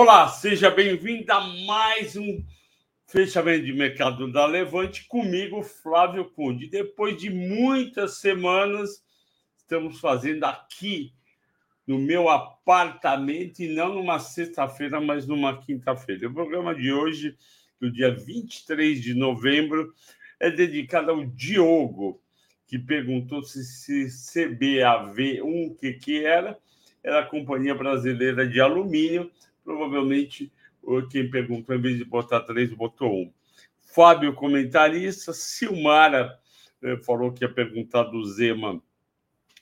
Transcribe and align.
Olá, 0.00 0.28
seja 0.28 0.70
bem-vindo 0.70 1.32
a 1.32 1.40
mais 1.40 2.14
um 2.14 2.40
fechamento 3.04 3.64
de 3.64 3.72
mercado 3.72 4.30
da 4.30 4.46
Levante 4.46 5.04
comigo, 5.08 5.60
Flávio 5.60 6.24
Conde. 6.30 6.68
Depois 6.68 7.16
de 7.16 7.28
muitas 7.28 8.20
semanas, 8.20 9.02
estamos 9.56 9.98
fazendo 9.98 10.44
aqui 10.44 11.12
no 11.84 11.98
meu 11.98 12.28
apartamento 12.28 13.58
e 13.58 13.74
não 13.74 13.92
numa 13.92 14.20
sexta-feira, 14.20 15.00
mas 15.00 15.26
numa 15.26 15.60
quinta-feira. 15.60 16.28
O 16.28 16.32
programa 16.32 16.76
de 16.76 16.92
hoje, 16.92 17.36
do 17.80 17.90
dia 17.90 18.14
23 18.14 19.02
de 19.02 19.14
novembro, 19.14 19.92
é 20.38 20.48
dedicado 20.48 21.10
ao 21.10 21.24
Diogo, 21.24 22.22
que 22.68 22.78
perguntou 22.78 23.42
se, 23.42 23.64
se 23.64 24.06
CBAV1 24.06 25.72
o 25.72 25.74
que, 25.74 25.94
que 25.94 26.24
era. 26.24 26.56
Era 27.02 27.20
a 27.20 27.26
Companhia 27.26 27.74
Brasileira 27.74 28.46
de 28.46 28.60
Alumínio 28.60 29.28
provavelmente 29.68 30.50
quem 31.10 31.30
perguntou, 31.30 31.76
em 31.76 31.80
vez 31.80 31.98
de 31.98 32.04
botar 32.06 32.40
três, 32.40 32.72
botou 32.72 33.12
um. 33.12 33.32
Fábio, 33.94 34.32
comentarista. 34.32 35.34
Silmara 35.34 36.38
eh, 36.82 36.96
falou 37.04 37.30
que 37.32 37.44
ia 37.44 37.52
perguntar 37.52 38.04
do 38.04 38.24
Zema 38.24 38.82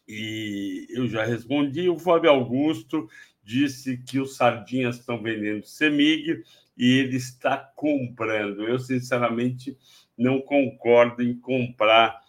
e 0.07 0.87
eu 0.91 1.09
já 1.09 1.25
respondi. 1.25 1.89
O 1.89 1.99
Fábio 1.99 2.31
Augusto 2.31 3.09
disse 3.43 3.99
que 3.99 4.21
os 4.21 4.37
sardinhas 4.37 4.99
estão 4.99 5.21
vendendo 5.21 5.67
Semig 5.67 6.45
e 6.79 6.99
ele 6.99 7.17
está 7.17 7.57
comprando. 7.57 8.63
Eu, 8.63 8.79
sinceramente, 8.79 9.77
não 10.17 10.41
concordo 10.41 11.21
em 11.21 11.35
comprar 11.37 12.25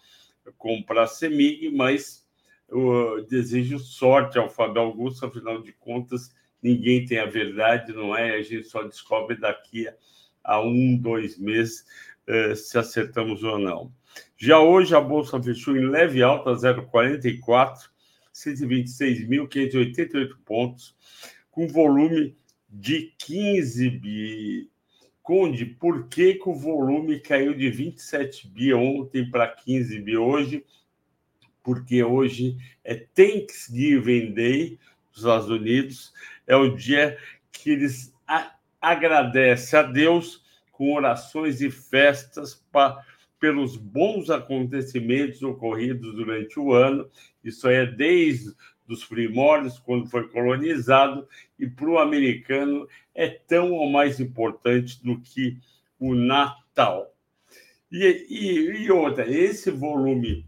comprar 0.56 1.06
Semig, 1.06 1.70
mas 1.70 2.26
eu 2.68 3.24
desejo 3.26 3.78
sorte 3.78 4.36
ao 4.36 4.48
Fábio 4.48 4.82
Augusto, 4.82 5.26
afinal 5.26 5.62
de 5.62 5.72
contas, 5.72 6.34
ninguém 6.62 7.04
tem 7.04 7.18
a 7.18 7.26
verdade, 7.26 7.92
não 7.92 8.16
é? 8.16 8.36
A 8.36 8.42
gente 8.42 8.64
só 8.64 8.82
descobre 8.82 9.36
daqui 9.36 9.86
a 10.42 10.60
um, 10.60 10.96
dois 10.96 11.38
meses 11.38 11.84
uh, 12.28 12.56
se 12.56 12.78
acertamos 12.78 13.42
ou 13.42 13.58
não. 13.58 13.92
Já 14.36 14.60
hoje 14.60 14.94
a 14.94 15.00
bolsa 15.00 15.42
fechou 15.42 15.74
em 15.76 15.88
leve 15.88 16.22
alta, 16.22 16.52
0,44, 16.52 17.88
126.588 18.34 20.36
pontos, 20.44 20.94
com 21.50 21.66
volume 21.68 22.36
de 22.68 23.14
15 23.18 23.90
bi. 23.90 24.70
Conde, 25.22 25.64
por 25.66 26.08
que, 26.08 26.34
que 26.34 26.48
o 26.48 26.54
volume 26.54 27.20
caiu 27.20 27.54
de 27.54 27.70
27 27.70 28.48
bi 28.48 28.72
ontem 28.72 29.30
para 29.30 29.46
15 29.48 30.00
bi 30.00 30.16
hoje? 30.16 30.64
Porque 31.62 32.02
hoje 32.02 32.56
é 32.82 32.94
Thanksgiving 32.94 34.32
Day, 34.32 34.78
nos 35.10 35.18
Estados 35.18 35.50
Unidos, 35.50 36.14
é 36.48 36.56
o 36.56 36.74
dia 36.74 37.16
que 37.52 37.70
eles 37.70 38.12
agradecem 38.80 39.78
a 39.78 39.82
Deus 39.82 40.42
com 40.72 40.94
orações 40.94 41.60
e 41.60 41.70
festas 41.70 42.54
para 42.72 43.04
pelos 43.38 43.76
bons 43.76 44.30
acontecimentos 44.30 45.42
ocorridos 45.42 46.12
durante 46.14 46.58
o 46.58 46.72
ano. 46.72 47.08
Isso 47.44 47.68
é 47.68 47.86
desde 47.86 48.52
os 48.88 49.04
primórdios, 49.04 49.78
quando 49.78 50.08
foi 50.08 50.26
colonizado, 50.28 51.28
e 51.58 51.68
para 51.68 51.88
o 51.88 51.98
americano 51.98 52.88
é 53.14 53.28
tão 53.28 53.72
ou 53.72 53.90
mais 53.90 54.18
importante 54.18 55.04
do 55.04 55.20
que 55.20 55.56
o 56.00 56.14
Natal. 56.14 57.14
E, 57.92 58.26
e, 58.28 58.84
e 58.84 58.90
outra, 58.90 59.30
esse 59.30 59.70
volume 59.70 60.44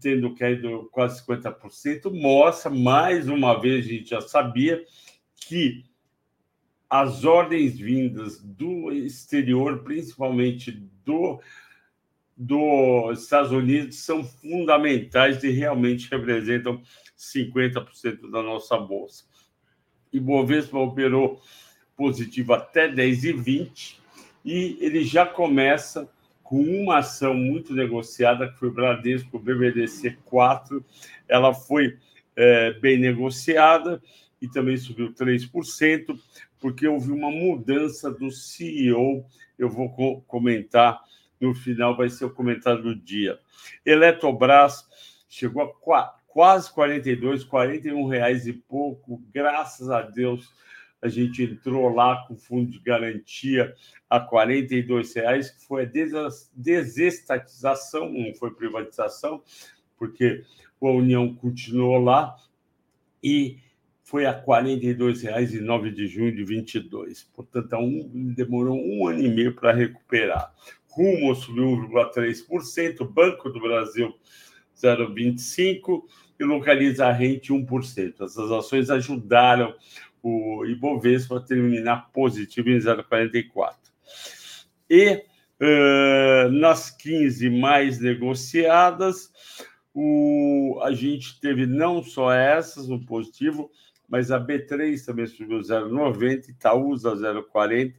tendo 0.00 0.34
caído 0.34 0.88
quase 0.90 1.24
50%, 1.24 2.12
mostra, 2.12 2.70
mais 2.70 3.28
uma 3.28 3.60
vez, 3.60 3.84
a 3.84 3.88
gente 3.88 4.10
já 4.10 4.20
sabia, 4.20 4.84
que 5.48 5.82
as 6.90 7.24
ordens 7.24 7.78
vindas 7.78 8.38
do 8.42 8.92
exterior, 8.92 9.82
principalmente 9.82 10.70
do 11.04 11.40
dos 12.40 13.24
Estados 13.24 13.50
Unidos, 13.50 13.96
são 13.96 14.22
fundamentais 14.22 15.42
e 15.42 15.50
realmente 15.50 16.08
representam 16.08 16.80
50% 17.18 18.30
da 18.30 18.40
nossa 18.44 18.78
bolsa. 18.78 19.24
E 20.12 20.20
Bovespa 20.20 20.78
operou 20.78 21.42
positivo 21.96 22.52
até 22.52 22.88
10,20 22.88 23.96
e 24.44 24.78
ele 24.80 25.02
já 25.02 25.26
começa 25.26 26.08
com 26.44 26.60
uma 26.60 26.98
ação 26.98 27.34
muito 27.34 27.74
negociada, 27.74 28.48
que 28.48 28.56
foi 28.56 28.70
Bradesco 28.70 29.36
BBDC 29.36 30.18
4. 30.24 30.84
Ela 31.26 31.52
foi 31.52 31.98
é, 32.36 32.72
bem 32.74 32.98
negociada 32.98 34.00
e 34.40 34.48
também 34.48 34.76
subiu 34.76 35.12
3%, 35.12 36.18
porque 36.60 36.86
houve 36.86 37.10
uma 37.10 37.30
mudança 37.30 38.10
do 38.10 38.30
CEO. 38.30 39.24
Eu 39.58 39.68
vou 39.68 39.90
co 39.90 40.20
comentar 40.22 41.00
no 41.40 41.54
final, 41.54 41.96
vai 41.96 42.08
ser 42.08 42.24
o 42.24 42.30
comentário 42.30 42.82
do 42.82 42.94
dia. 42.94 43.38
Eletrobras 43.84 44.86
chegou 45.28 45.62
a 45.62 46.14
quase 46.26 46.72
42, 46.72 47.44
41 47.44 48.06
reais 48.06 48.46
e 48.46 48.52
pouco, 48.52 49.22
graças 49.32 49.90
a 49.90 50.02
Deus 50.02 50.52
a 51.00 51.08
gente 51.08 51.42
entrou 51.42 51.88
lá 51.88 52.24
com 52.26 52.36
fundo 52.36 52.70
de 52.70 52.80
garantia 52.80 53.74
a 54.10 54.18
R$ 54.18 54.62
reais, 55.14 55.50
que 55.50 55.64
foi 55.64 55.82
a 55.82 55.90
desestatização, 56.54 58.10
não 58.10 58.34
foi 58.34 58.50
privatização, 58.52 59.42
porque 59.96 60.42
a 60.82 60.86
União 60.86 61.34
continuou 61.34 61.98
lá, 61.98 62.36
e 63.22 63.58
foi 64.08 64.24
a 64.24 64.30
R$ 64.30 64.40
42,00 64.46 65.52
em 65.52 65.60
9 65.60 65.90
de 65.90 66.06
junho 66.06 66.34
de 66.34 66.42
22. 66.42 67.24
Portanto, 67.24 67.76
um, 67.76 68.32
demorou 68.34 68.74
um 68.74 69.06
ano 69.06 69.20
e 69.20 69.28
meio 69.28 69.54
para 69.54 69.70
recuperar. 69.70 70.50
Rumo 70.88 71.34
subiu 71.34 71.76
1,3%, 71.90 73.06
Banco 73.06 73.50
do 73.50 73.60
Brasil 73.60 74.14
0,25% 74.74 76.04
e 76.40 76.44
Localiza 76.44 77.12
Rente 77.12 77.52
1%. 77.52 78.14
Essas 78.22 78.50
ações 78.50 78.88
ajudaram 78.88 79.74
o 80.22 80.64
Ibovespa 80.64 81.36
a 81.36 81.40
terminar 81.40 82.10
positivo 82.10 82.70
em 82.70 82.78
0,44. 82.78 83.74
E 84.88 85.22
uh, 85.60 86.50
nas 86.50 86.90
15 86.90 87.50
mais 87.50 88.00
negociadas, 88.00 89.30
o, 89.92 90.80
a 90.82 90.92
gente 90.92 91.38
teve 91.40 91.66
não 91.66 92.02
só 92.02 92.32
essas 92.32 92.88
no 92.88 93.04
positivo, 93.04 93.70
mas 94.08 94.30
a 94.30 94.40
B3 94.40 95.04
também 95.04 95.26
subiu 95.26 95.58
0,90, 95.58 96.48
Itaúsa 96.48 97.14
0,40 97.14 97.94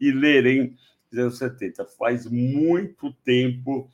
e 0.00 0.10
Lerem 0.10 0.76
0,70. 1.12 1.86
Faz 1.98 2.26
muito 2.26 3.12
tempo 3.24 3.90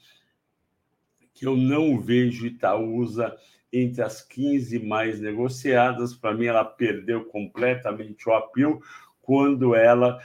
que 1.35 1.47
eu 1.47 1.57
não 1.57 2.01
vejo 2.01 2.47
Itaúsa 2.47 3.37
entre 3.73 4.03
as 4.03 4.23
15 4.23 4.79
mais 4.79 5.21
negociadas. 5.21 6.15
Para 6.15 6.35
mim, 6.35 6.47
ela 6.47 6.65
perdeu 6.65 7.25
completamente 7.25 8.29
o 8.29 8.33
apelo 8.33 8.81
quando 9.21 9.75
ela 9.75 10.19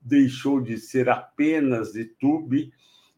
deixou 0.00 0.60
de 0.60 0.78
ser 0.78 1.08
apenas 1.08 1.92
de 1.92 2.04
tube 2.04 2.72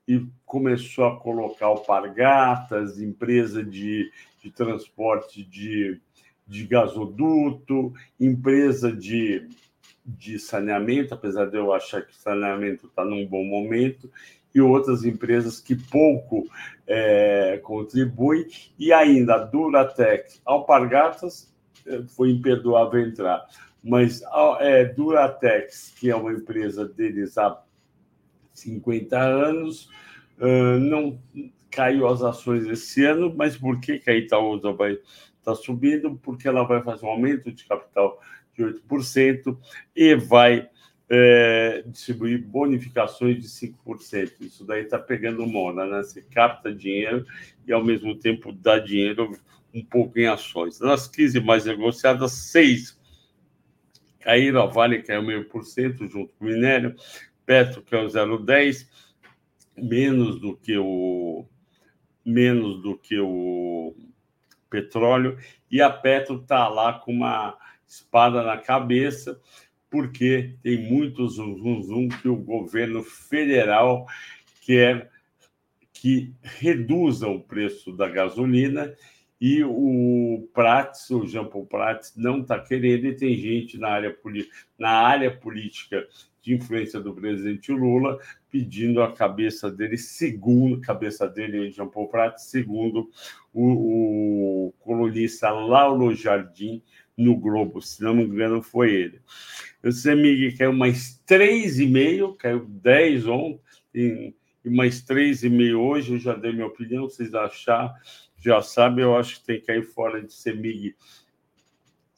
e 0.06 0.26
começou 0.44 1.06
a 1.06 1.18
colocar 1.20 1.66
alpargatas, 1.66 3.00
empresa 3.00 3.64
de, 3.64 4.10
de 4.42 4.50
transporte 4.50 5.44
de, 5.44 6.00
de 6.46 6.66
gasoduto, 6.66 7.92
empresa 8.18 8.92
de, 8.92 9.48
de 10.04 10.38
saneamento, 10.38 11.14
apesar 11.14 11.46
de 11.46 11.56
eu 11.56 11.72
achar 11.72 12.02
que 12.02 12.16
saneamento 12.16 12.86
está 12.86 13.04
num 13.04 13.26
bom 13.26 13.44
momento, 13.44 14.10
e 14.54 14.60
outras 14.60 15.04
empresas 15.04 15.60
que 15.60 15.74
pouco 15.74 16.46
é, 16.86 17.58
contribuem, 17.62 18.46
e 18.78 18.92
ainda 18.92 19.36
a 19.36 19.38
Duratec, 19.38 20.40
Alpargatas, 20.44 21.52
é, 21.86 22.02
foi 22.02 22.30
imperdoável 22.30 23.00
entrar, 23.00 23.46
mas 23.82 24.22
é, 24.60 24.84
Duratex, 24.84 25.94
que 25.98 26.10
é 26.10 26.16
uma 26.16 26.32
empresa 26.32 26.86
deles 26.86 27.36
há 27.38 27.60
50 28.52 29.18
anos, 29.18 29.88
não 30.80 31.18
caiu 31.70 32.06
as 32.06 32.22
ações 32.22 32.66
esse 32.66 33.04
ano, 33.04 33.32
mas 33.34 33.56
por 33.56 33.80
que, 33.80 33.98
que 33.98 34.10
a 34.10 34.16
Itaúsa 34.16 34.72
vai 34.72 34.98
estar 35.42 35.52
tá 35.52 35.54
subindo? 35.54 36.16
Porque 36.22 36.46
ela 36.46 36.62
vai 36.62 36.82
fazer 36.82 37.04
um 37.04 37.10
aumento 37.10 37.52
de 37.52 37.64
capital 37.64 38.20
de 38.54 38.64
8% 38.64 39.56
e 39.94 40.14
vai 40.14 40.68
é, 41.10 41.82
distribuir 41.86 42.42
bonificações 42.42 43.40
de 43.40 43.48
5%. 43.48 44.32
Isso 44.40 44.64
daí 44.64 44.82
está 44.84 44.98
pegando 44.98 45.46
moda, 45.46 45.84
né? 45.84 46.02
Você 46.02 46.22
capta 46.22 46.74
dinheiro 46.74 47.26
e, 47.66 47.72
ao 47.72 47.84
mesmo 47.84 48.14
tempo, 48.14 48.52
dá 48.52 48.78
dinheiro 48.78 49.36
um 49.74 49.84
pouco 49.84 50.18
em 50.18 50.26
ações. 50.26 50.80
Nas 50.80 51.06
15 51.08 51.40
mais 51.40 51.64
negociadas, 51.64 52.32
seis 52.32 52.98
caíram, 54.20 54.62
a 54.62 54.66
Vale 54.66 55.02
caiu 55.02 55.22
meio 55.22 55.44
por 55.48 55.64
cento, 55.64 56.06
junto 56.06 56.32
com 56.34 56.44
o 56.44 56.48
minério, 56.48 56.94
Petro 57.44 57.82
caiu 57.82 58.06
0,10, 58.06 58.86
menos 59.76 60.40
do 60.40 60.56
que 60.56 60.76
o 60.78 61.44
menos 62.24 62.80
do 62.80 62.96
que 62.96 63.18
o 63.18 63.94
petróleo, 64.72 65.36
e 65.70 65.82
a 65.82 65.90
Petro 65.90 66.36
está 66.36 66.66
lá 66.66 66.94
com 66.94 67.12
uma 67.12 67.56
espada 67.86 68.42
na 68.42 68.56
cabeça, 68.56 69.38
porque 69.90 70.56
tem 70.62 70.78
muito 70.90 71.28
zum, 71.28 71.58
zum, 71.58 71.82
zum 71.82 72.08
que 72.08 72.28
o 72.28 72.36
governo 72.36 73.02
federal 73.02 74.06
quer 74.62 75.10
que 75.92 76.34
reduzam 76.40 77.36
o 77.36 77.42
preço 77.42 77.92
da 77.92 78.08
gasolina 78.08 78.92
e 79.38 79.62
o 79.62 80.48
Prats, 80.54 81.10
o 81.10 81.26
Jean 81.26 81.44
Paul 81.44 81.66
Prats, 81.66 82.14
não 82.16 82.40
está 82.40 82.58
querendo, 82.58 83.06
e 83.06 83.14
tem 83.14 83.36
gente 83.36 83.76
na 83.76 83.88
área, 83.88 84.16
na 84.78 84.90
área 84.90 85.36
política 85.36 86.06
de 86.42 86.54
influência 86.54 87.00
do 87.00 87.14
presidente 87.14 87.72
Lula 87.72 88.18
pedindo 88.50 89.00
a 89.00 89.12
cabeça 89.12 89.70
dele, 89.70 89.96
segundo, 89.96 90.80
cabeça 90.80 91.28
dele, 91.28 91.70
Jean 91.70 91.88
Paul 91.88 92.08
Prats, 92.08 92.50
segundo 92.50 93.08
o, 93.54 94.66
o 94.66 94.72
colunista 94.80 95.50
Lauro 95.50 96.14
Jardim, 96.14 96.82
no 97.16 97.36
Globo, 97.36 97.80
se 97.80 98.02
não 98.02 98.14
me 98.14 98.24
engano, 98.24 98.62
foi 98.62 98.92
ele. 98.92 99.20
O 99.84 99.92
CEMIG 99.92 100.56
caiu 100.56 100.72
mais 100.72 101.22
3,5, 101.26 102.36
caiu 102.36 102.64
10 102.66 103.26
ontem, 103.26 104.34
e 104.64 104.70
mais 104.70 105.02
3,5 105.02 105.78
hoje, 105.78 106.12
eu 106.14 106.18
já 106.18 106.34
dei 106.34 106.52
minha 106.52 106.66
opinião, 106.66 107.08
vocês 107.08 107.34
achar, 107.34 107.94
já 108.38 108.60
sabem, 108.62 109.04
eu 109.04 109.16
acho 109.16 109.40
que 109.40 109.46
tem 109.46 109.60
que 109.60 109.66
cair 109.66 109.84
fora 109.84 110.22
de 110.22 110.32
CEMIG 110.32 110.96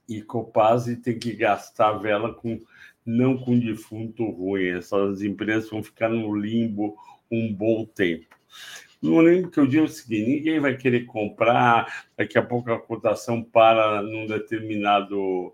e 0.08 0.22
Copaz 0.22 0.86
e 0.86 0.96
tem 0.96 1.18
que 1.18 1.32
gastar 1.32 1.88
a 1.88 1.98
vela 1.98 2.32
com 2.34 2.60
não 3.04 3.36
com 3.36 3.58
defunto 3.58 4.24
ruim. 4.30 4.68
Essas 4.68 5.22
empresas 5.22 5.68
vão 5.68 5.82
ficar 5.82 6.08
no 6.08 6.34
limbo 6.34 6.96
um 7.30 7.52
bom 7.52 7.84
tempo. 7.84 8.26
Não 9.02 9.18
lembro 9.18 9.50
que 9.50 9.60
eu 9.60 9.66
digo 9.66 9.84
o 9.84 9.88
seguinte: 9.88 10.30
ninguém 10.30 10.60
vai 10.60 10.76
querer 10.76 11.04
comprar, 11.04 12.06
daqui 12.16 12.38
a 12.38 12.42
pouco 12.42 12.72
a 12.72 12.80
cotação 12.80 13.42
para 13.42 14.02
num 14.02 14.26
determinado, 14.26 15.52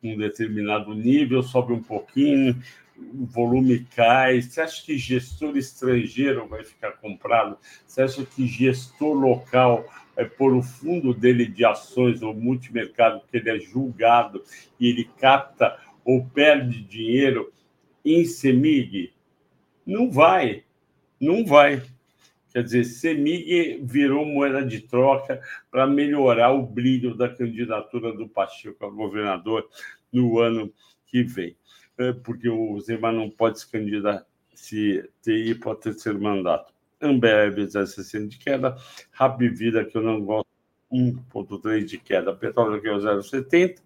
num 0.00 0.16
determinado 0.16 0.94
nível, 0.94 1.42
sobe 1.42 1.72
um 1.72 1.82
pouquinho, 1.82 2.56
o 2.96 3.26
volume 3.26 3.84
cai. 3.96 4.40
Você 4.40 4.60
acha 4.60 4.84
que 4.84 4.96
gestor 4.96 5.56
estrangeiro 5.56 6.46
vai 6.46 6.62
ficar 6.62 6.92
comprado? 6.92 7.58
Você 7.84 8.02
acha 8.02 8.24
que 8.24 8.46
gestor 8.46 9.14
local 9.14 9.84
vai 10.14 10.26
pôr 10.26 10.54
o 10.54 10.62
fundo 10.62 11.12
dele 11.12 11.46
de 11.46 11.64
ações 11.64 12.22
ou 12.22 12.32
multimercado, 12.32 13.22
que 13.28 13.38
ele 13.38 13.50
é 13.50 13.58
julgado 13.58 14.44
e 14.78 14.88
ele 14.88 15.10
capta 15.18 15.76
ou 16.04 16.24
perde 16.26 16.82
dinheiro 16.82 17.52
em 18.04 18.24
CEMIG? 18.24 19.12
Não 19.86 20.10
vai, 20.10 20.64
não 21.20 21.44
vai. 21.44 21.82
Quer 22.52 22.62
dizer, 22.62 22.84
CEMIG 22.84 23.80
virou 23.82 24.24
moeda 24.24 24.64
de 24.64 24.80
troca 24.80 25.40
para 25.70 25.86
melhorar 25.86 26.52
o 26.52 26.62
brilho 26.62 27.14
da 27.14 27.28
candidatura 27.28 28.12
do 28.12 28.28
Pacheco 28.28 28.86
a 28.86 28.90
governador 28.90 29.68
no 30.12 30.38
ano 30.38 30.72
que 31.06 31.22
vem. 31.22 31.56
É, 31.98 32.12
porque 32.12 32.48
o 32.48 32.80
Zema 32.80 33.12
não 33.12 33.30
pode 33.30 33.60
se 33.60 33.70
candidatar, 33.70 34.26
se 34.54 35.08
ter 35.22 35.58
para 35.58 35.76
terceiro 35.76 36.20
mandato. 36.20 36.72
Ambev 37.00 37.58
0,60 37.58 38.28
de 38.28 38.38
queda, 38.38 38.76
Vida, 39.38 39.84
que 39.84 39.96
eu 39.96 40.02
não 40.02 40.20
gosto, 40.24 40.48
1,3 40.92 41.84
de 41.84 41.98
queda, 41.98 42.34
petróleo 42.34 42.80
que 42.80 42.88
é 42.88 42.92
o 42.92 42.98
0,70, 42.98 43.80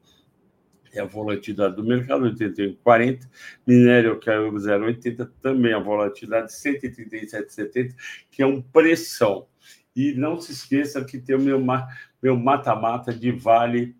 é 0.93 1.01
a 1.01 1.05
volatilidade 1.05 1.77
do 1.77 1.85
mercado, 1.85 2.25
81,40, 2.25 3.29
minério 3.67 4.19
caiu 4.21 4.53
0,80, 4.53 5.31
também 5.41 5.73
a 5.73 5.79
volatilidade 5.79 6.53
137,70, 6.53 7.95
que 8.31 8.43
é 8.43 8.47
um 8.47 8.63
pressão. 8.63 9.47
E 9.95 10.13
não 10.13 10.41
se 10.41 10.53
esqueça 10.53 11.05
que 11.05 11.19
tem 11.19 11.37
o 11.37 11.41
meu 12.21 12.37
mata-mata 12.37 13.13
de 13.13 13.33
vale 13.33 13.97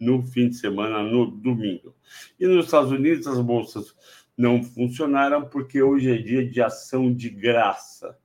no 0.00 0.22
fim 0.22 0.48
de 0.48 0.56
semana, 0.56 1.02
no 1.02 1.30
domingo. 1.30 1.94
E 2.40 2.46
nos 2.46 2.64
Estados 2.64 2.90
Unidos, 2.90 3.26
as 3.26 3.40
bolsas 3.40 3.94
não 4.36 4.62
funcionaram 4.62 5.48
porque 5.48 5.82
hoje 5.82 6.10
é 6.10 6.16
dia 6.16 6.44
de 6.44 6.60
ação 6.60 7.14
de 7.14 7.28
graça. 7.28 8.18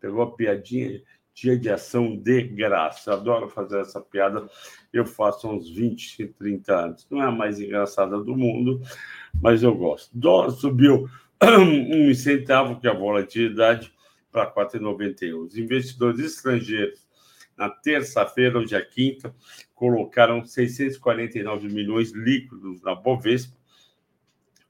Pegou 0.00 0.22
a 0.22 0.34
piadinha? 0.34 1.00
Dia 1.34 1.56
de 1.58 1.70
ação 1.70 2.16
de 2.16 2.42
graça. 2.42 3.14
Adoro 3.14 3.48
fazer 3.48 3.80
essa 3.80 4.00
piada. 4.00 4.48
Eu 4.92 5.06
faço 5.06 5.48
uns 5.48 5.70
20, 5.70 6.28
30 6.28 6.74
anos. 6.74 7.06
Não 7.10 7.22
é 7.22 7.26
a 7.26 7.30
mais 7.30 7.60
engraçada 7.60 8.18
do 8.22 8.36
mundo, 8.36 8.80
mas 9.40 9.62
eu 9.62 9.74
gosto. 9.74 10.10
Dólar 10.12 10.50
subiu 10.50 11.08
um 11.42 12.14
centavo, 12.14 12.78
que 12.78 12.86
é 12.86 12.90
a 12.90 12.94
volatilidade, 12.94 13.92
para 14.30 14.52
4,91. 14.52 15.46
Os 15.46 15.56
investidores 15.56 16.20
estrangeiros, 16.20 17.06
na 17.56 17.68
terça-feira, 17.68 18.58
hoje 18.58 18.74
é 18.74 18.80
quinta, 18.80 19.34
colocaram 19.74 20.44
649 20.44 21.68
milhões 21.68 22.12
líquidos 22.12 22.80
na 22.82 22.94
Bovespa. 22.94 23.61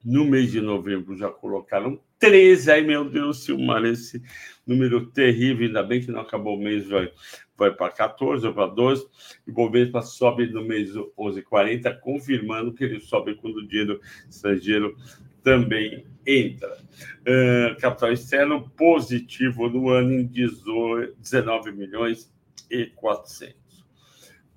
No 0.05 0.25
mês 0.25 0.51
de 0.51 0.61
novembro 0.61 1.17
já 1.17 1.31
colocaram 1.31 2.01
13. 2.19 2.71
Ai, 2.71 2.83
meu 2.83 3.09
Deus, 3.09 3.45
Silmar, 3.45 3.85
esse 3.85 4.23
número 4.67 5.07
terrível. 5.07 5.67
Ainda 5.67 5.83
bem 5.83 6.01
que 6.01 6.11
não 6.11 6.21
acabou 6.21 6.57
o 6.57 6.63
mês, 6.63 6.89
vai, 6.89 7.13
vai 7.57 7.73
para 7.73 7.93
14 7.93 8.47
ou 8.47 8.53
para 8.53 8.67
12. 8.67 9.07
E 9.47 9.51
o 9.51 9.55
Bovespa 9.55 10.03
sobe 10.03 10.47
no 10.49 10.65
mês 10.65 10.93
11,40, 10.95 12.01
confirmando 12.01 12.73
que 12.73 12.85
ele 12.85 13.01
sobe 13.01 13.37
quando 13.37 13.57
o 13.57 13.67
dinheiro 13.67 14.01
estrangeiro 14.29 14.97
também 15.43 16.05
entra. 16.27 16.79
Uh, 17.21 17.81
capital 17.81 18.13
externo 18.13 18.69
positivo 18.71 19.69
no 19.69 19.89
ano 19.89 20.13
em 20.13 20.27
18, 20.27 21.17
19 21.21 21.73
milhões 21.73 22.33
e 22.71 22.87
400. 22.87 23.55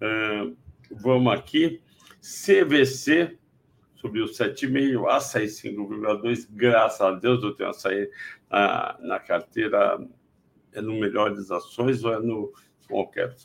Uh, 0.01 0.55
vamos 0.91 1.33
aqui. 1.33 1.81
CVC 2.21 3.37
subiu 4.05 4.25
7,5, 4.25 5.07
açaí 5.09 5.47
5,2, 5.47 6.47
graças 6.51 7.01
a 7.01 7.11
Deus 7.11 7.43
eu 7.43 7.53
tenho 7.53 7.69
açaí 7.69 8.09
na, 8.49 8.97
na 9.01 9.19
carteira, 9.19 9.99
é 10.73 10.81
no 10.81 10.99
Melhores 10.99 11.49
Ações 11.49 12.03
ou 12.03 12.13
é 12.13 12.19
no 12.19 12.53
qualquer? 12.87 13.35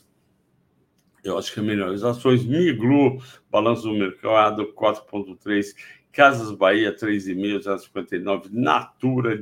Eu 1.23 1.37
acho 1.37 1.51
que 1.51 1.59
é 1.59 1.63
Melhores 1.63 2.03
Ações, 2.03 2.45
Miglu, 2.45 3.19
balanço 3.49 3.83
do 3.83 3.93
mercado 3.93 4.71
4,3, 4.73 5.75
Casas 6.11 6.51
Bahia 6.51 6.95
3,5, 6.95 7.59
0,59, 7.95 8.49
Natura 8.51 9.37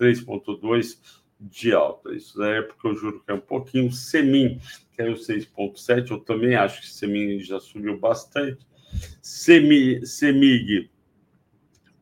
3,2 0.00 0.98
de 1.40 1.74
alta. 1.74 2.14
Isso 2.14 2.42
é 2.42 2.62
porque 2.62 2.86
eu 2.86 2.94
juro 2.94 3.20
que 3.20 3.30
é 3.30 3.34
um 3.34 3.40
pouquinho. 3.40 3.92
Semin 3.92 4.60
caiu 4.96 5.14
6,7, 5.14 6.10
eu 6.10 6.20
também 6.20 6.54
acho 6.54 6.80
que 6.80 6.88
Semin 6.88 7.40
já 7.40 7.58
subiu 7.58 7.98
bastante. 7.98 8.64
Semi, 9.22 10.06
Semig, 10.06 10.90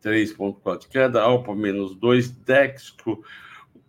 3,4 0.03 0.89
queda, 0.89 1.23
Alpa 1.23 1.55
menos 1.55 1.95
2, 1.95 2.31
Dexco 2.31 3.25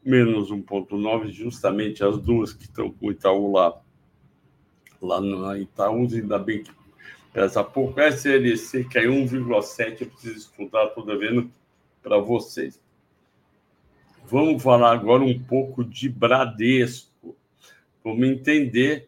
menos 0.05 0.51
1,9, 0.51 1.29
justamente 1.29 2.03
as 2.03 2.19
duas 2.19 2.53
que 2.53 2.63
estão 2.63 2.91
com 2.91 3.07
o 3.07 3.11
Itaú 3.11 3.51
lá, 3.51 3.81
lá 5.01 5.21
no 5.21 5.55
Itaú, 5.55 6.07
ainda 6.11 6.37
bem 6.37 6.63
que 6.63 6.71
pesa 7.31 7.63
pouco. 7.63 7.99
SLC 7.99 8.83
caiu 8.85 9.13
1,7, 9.13 10.01
eu 10.01 10.07
preciso 10.07 10.37
estudar, 10.37 10.87
estou 10.87 11.05
devendo 11.05 11.49
para 12.01 12.17
vocês. 12.17 12.81
Vamos 14.25 14.61
falar 14.61 14.91
agora 14.91 15.23
um 15.23 15.39
pouco 15.39 15.83
de 15.83 16.09
Bradesco. 16.09 17.35
Vamos 18.03 18.27
entender 18.27 19.07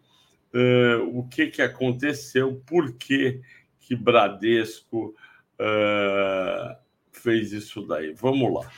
uh, 0.53 1.19
o 1.19 1.27
que, 1.27 1.47
que 1.47 1.61
aconteceu, 1.61 2.61
por 2.65 2.93
que 2.93 3.41
que 3.85 3.95
Bradesco 3.95 5.15
uh, 5.59 6.75
fez 7.11 7.51
isso 7.51 7.85
daí. 7.85 8.13
Vamos 8.13 8.53
lá. 8.53 8.71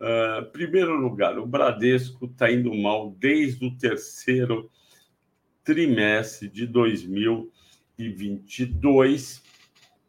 Uh, 0.00 0.44
primeiro 0.52 0.94
lugar, 0.96 1.36
o 1.38 1.46
Bradesco 1.46 2.26
está 2.26 2.48
indo 2.50 2.74
mal 2.74 3.14
desde 3.18 3.66
o 3.66 3.76
terceiro 3.76 4.70
trimestre 5.64 6.48
de 6.48 6.66
2022, 6.66 9.42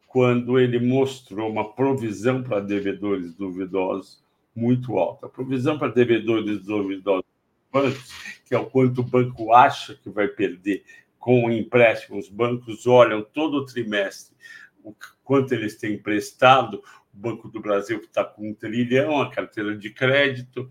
quando 0.06 0.60
ele 0.60 0.78
mostrou 0.78 1.50
uma 1.50 1.74
provisão 1.74 2.42
para 2.42 2.60
devedores 2.60 3.34
duvidosos 3.34 4.22
muito 4.54 4.96
alta. 4.96 5.26
A 5.26 5.28
provisão 5.28 5.76
para 5.76 5.92
devedores 5.92 6.64
duvidosos 6.64 7.28
que 8.46 8.54
é 8.54 8.58
o 8.58 8.66
quanto 8.66 9.00
o 9.00 9.04
banco 9.04 9.52
acha 9.52 9.94
que 9.94 10.10
vai 10.10 10.28
perder 10.28 10.84
com 11.20 11.48
empréstimos, 11.50 12.24
os 12.24 12.32
bancos 12.32 12.86
olham 12.86 13.22
todo 13.22 13.64
trimestre 13.64 14.34
o 14.82 14.94
quanto 15.22 15.52
eles 15.52 15.76
têm 15.76 15.94
emprestado. 15.94 16.82
O 17.12 17.16
Banco 17.16 17.48
do 17.48 17.60
Brasil 17.60 18.00
está 18.00 18.24
com 18.24 18.50
um 18.50 18.54
trilhão, 18.54 19.20
a 19.20 19.30
carteira 19.30 19.76
de 19.76 19.90
crédito, 19.90 20.70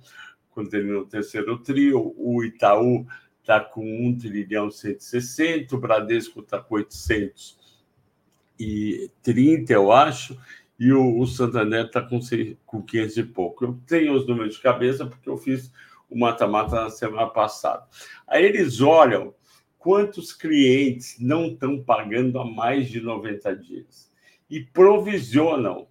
quando 0.50 0.74
ele 0.74 0.92
no 0.92 1.06
terceiro 1.06 1.60
trio, 1.60 2.14
o 2.18 2.44
Itaú 2.44 3.06
está 3.40 3.60
com 3.60 3.82
1 3.82 4.18
trilhão 4.18 4.72
160, 4.72 5.76
o 5.76 5.80
Bradesco 5.80 6.40
está 6.42 6.60
com 6.60 6.76
830, 6.76 9.74
eu 9.74 9.92
acho, 9.92 10.40
e 10.80 10.92
o, 10.92 11.20
o 11.20 11.28
Santander 11.28 11.86
está 11.86 12.02
com, 12.02 12.20
com 12.66 12.82
500 12.82 13.18
e 13.18 13.24
pouco. 13.24 13.66
Eu 13.66 13.80
tenho 13.86 14.14
os 14.14 14.26
números 14.28 14.56
de 14.56 14.62
cabeça 14.62 15.06
porque 15.06 15.30
eu 15.30 15.38
fiz 15.38 15.72
o 16.10 16.18
mata-mata 16.18 16.84
na 16.84 16.90
semana 16.90 17.28
passada. 17.28 17.86
Aí 18.28 18.44
eles 18.44 18.82
olham 18.82 19.36
quantos 19.80 20.34
clientes 20.34 21.18
não 21.20 21.48
estão 21.48 21.82
pagando 21.82 22.38
há 22.38 22.46
mais 22.46 22.90
de 22.90 23.02
90 23.02 23.56
dias 23.56 24.12
e 24.50 24.62
provisionam 24.62 25.88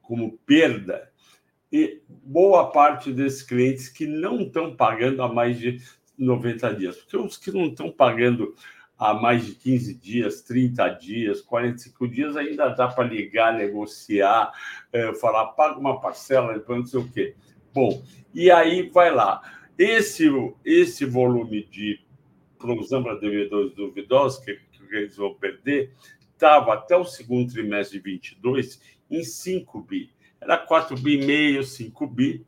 como 0.00 0.38
perda, 0.46 1.10
e 1.70 2.02
boa 2.06 2.70
parte 2.70 3.12
desses 3.12 3.42
clientes 3.42 3.88
que 3.88 4.06
não 4.06 4.42
estão 4.42 4.76
pagando 4.76 5.22
há 5.22 5.32
mais 5.32 5.58
de 5.58 5.80
90 6.18 6.74
dias. 6.74 6.96
Porque 6.98 7.16
os 7.16 7.38
que 7.38 7.50
não 7.50 7.66
estão 7.66 7.90
pagando 7.90 8.54
há 8.98 9.14
mais 9.14 9.46
de 9.46 9.54
15 9.54 9.94
dias, 9.94 10.42
30 10.42 10.88
dias, 10.90 11.40
45 11.40 12.08
dias, 12.08 12.36
ainda 12.36 12.68
dá 12.68 12.88
para 12.88 13.04
ligar, 13.04 13.54
negociar, 13.54 14.52
é, 14.92 15.14
falar, 15.14 15.46
paga 15.52 15.78
uma 15.78 15.98
parcela, 15.98 16.52
depois 16.52 16.78
não 16.78 16.86
sei 16.86 17.00
o 17.00 17.10
quê. 17.10 17.34
Bom, 17.72 18.04
e 18.34 18.50
aí 18.50 18.90
vai 18.90 19.10
lá. 19.10 19.40
Esse, 19.78 20.28
esse 20.62 21.06
volume 21.06 21.64
de 21.64 22.01
provisão 22.62 23.02
para 23.02 23.18
devedores 23.18 23.74
duvidosos 23.74 24.44
que, 24.44 24.54
que 24.54 24.96
eles 24.96 25.16
vão 25.16 25.34
perder 25.34 25.92
estava 26.42 26.74
até 26.74 26.96
o 26.96 27.04
segundo 27.04 27.52
trimestre 27.52 27.98
de 27.98 28.04
22 28.04 28.80
em 29.08 29.22
5 29.22 29.80
bi. 29.82 30.10
Era 30.40 30.58
4 30.58 30.96
bi 30.98 31.24
meio, 31.24 31.62
5 31.62 32.06
bi. 32.08 32.44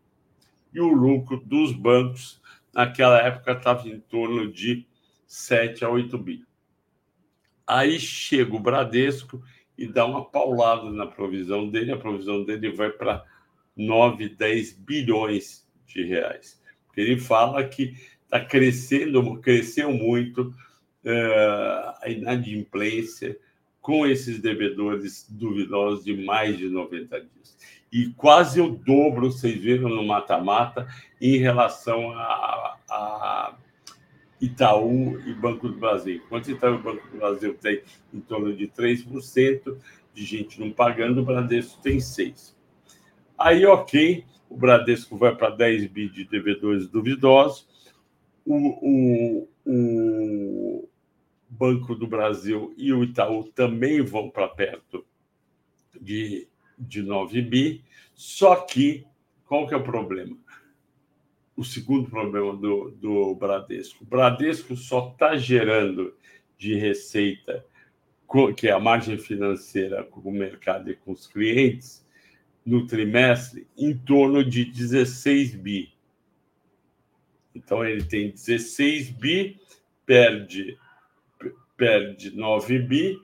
E 0.72 0.80
o 0.80 0.88
lucro 0.88 1.40
dos 1.44 1.72
bancos 1.72 2.42
naquela 2.72 3.20
época 3.20 3.52
estava 3.52 3.88
em 3.88 4.00
torno 4.00 4.50
de 4.50 4.84
7 5.26 5.84
a 5.84 5.90
8 5.90 6.18
bi. 6.18 6.44
Aí 7.64 8.00
chega 8.00 8.54
o 8.54 8.58
Bradesco 8.58 9.40
e 9.78 9.86
dá 9.86 10.04
uma 10.04 10.24
paulada 10.24 10.90
na 10.90 11.06
provisão 11.06 11.70
dele, 11.70 11.92
a 11.92 11.96
provisão 11.96 12.44
dele 12.44 12.72
vai 12.72 12.90
para 12.90 13.24
9, 13.76 14.28
10 14.30 14.72
bilhões 14.72 15.68
de 15.86 16.04
reais. 16.04 16.60
Ele 16.96 17.18
fala 17.18 17.64
que 17.64 17.94
está 18.34 18.40
crescendo, 18.40 19.38
cresceu 19.38 19.92
muito 19.92 20.48
uh, 20.48 21.94
a 22.02 22.08
inadimplência 22.08 23.38
com 23.80 24.04
esses 24.04 24.40
devedores 24.40 25.26
duvidosos 25.30 26.04
de 26.04 26.16
mais 26.24 26.58
de 26.58 26.68
90 26.68 27.20
dias. 27.20 27.56
E 27.92 28.08
quase 28.16 28.60
o 28.60 28.70
dobro, 28.70 29.30
vocês 29.30 29.60
viram 29.60 29.88
no 29.88 30.04
mata-mata, 30.04 30.88
em 31.20 31.36
relação 31.36 32.10
a, 32.12 32.76
a 32.90 33.56
Itaú 34.40 35.20
e 35.24 35.32
Banco 35.32 35.68
do 35.68 35.78
Brasil. 35.78 36.16
Enquanto 36.16 36.50
Itaú 36.50 36.74
e 36.74 36.82
Banco 36.82 37.08
do 37.08 37.18
Brasil 37.18 37.54
tem 37.54 37.82
em 38.12 38.20
torno 38.20 38.52
de 38.56 38.66
3% 38.66 39.76
de 40.12 40.24
gente 40.24 40.58
não 40.58 40.72
pagando, 40.72 41.20
o 41.20 41.24
Bradesco 41.24 41.80
tem 41.82 41.98
6%. 41.98 42.52
Aí, 43.38 43.64
ok, 43.66 44.24
o 44.48 44.56
Bradesco 44.56 45.16
vai 45.16 45.34
para 45.36 45.50
10 45.50 45.86
bi 45.86 46.08
de 46.08 46.24
devedores 46.24 46.88
duvidosos, 46.88 47.68
o, 48.44 49.46
o, 49.46 49.48
o 49.64 50.88
Banco 51.48 51.94
do 51.94 52.06
Brasil 52.06 52.74
e 52.76 52.92
o 52.92 53.04
Itaú 53.04 53.44
também 53.44 54.02
vão 54.02 54.30
para 54.30 54.48
perto 54.48 55.04
de, 56.00 56.48
de 56.78 57.02
9 57.02 57.42
bi, 57.42 57.84
só 58.14 58.56
que 58.56 59.06
qual 59.46 59.66
que 59.66 59.74
é 59.74 59.76
o 59.76 59.84
problema? 59.84 60.36
o 61.56 61.64
segundo 61.64 62.10
problema 62.10 62.54
do, 62.56 62.90
do 62.90 63.34
Bradesco. 63.34 64.02
O 64.02 64.06
Bradesco 64.06 64.76
só 64.76 65.10
está 65.10 65.36
gerando 65.36 66.14
de 66.58 66.74
receita, 66.74 67.64
que 68.56 68.68
é 68.68 68.72
a 68.72 68.80
margem 68.80 69.16
financeira 69.16 70.02
com 70.04 70.20
o 70.20 70.32
mercado 70.32 70.90
e 70.90 70.96
com 70.96 71.12
os 71.12 71.26
clientes, 71.26 72.04
no 72.66 72.86
trimestre, 72.86 73.66
em 73.76 73.96
torno 73.96 74.42
de 74.42 74.64
16 74.64 75.54
bi. 75.56 75.93
Então, 77.54 77.84
ele 77.84 78.04
tem 78.04 78.30
16 78.30 79.10
bi, 79.10 79.60
perde, 80.04 80.78
perde 81.76 82.34
9 82.36 82.78
bi, 82.80 83.18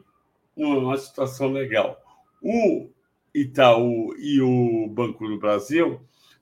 numa 0.57 0.97
situação 0.97 1.53
legal. 1.53 2.01
O 2.43 2.89
Itaú 3.35 4.15
e 4.19 4.41
o 4.41 4.89
Banco 4.89 5.27
do 5.27 5.39
Brasil 5.39 6.01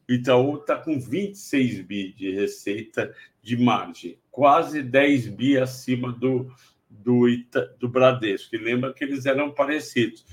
o 0.09 0.13
Itaú 0.15 0.57
está 0.57 0.75
com 0.77 0.99
26 0.99 1.83
bi 1.83 2.15
de 2.15 2.33
receita 2.33 3.15
de 3.43 3.59
margem, 3.59 4.19
quase 4.31 4.83
10 4.83 5.29
bi 5.29 5.59
acima 5.59 6.11
do, 6.11 6.51
do, 6.89 7.29
Ita, 7.29 7.77
do 7.79 7.91
Bradesco. 7.91 8.57
E 8.57 8.59
lembra 8.59 8.95
que 8.95 9.05
eles 9.05 9.27
eram 9.27 9.51
parecidos. 9.51 10.25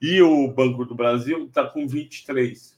E 0.00 0.22
o 0.22 0.46
Banco 0.52 0.84
do 0.84 0.94
Brasil 0.94 1.46
está 1.46 1.64
com 1.68 1.88
23. 1.88 2.73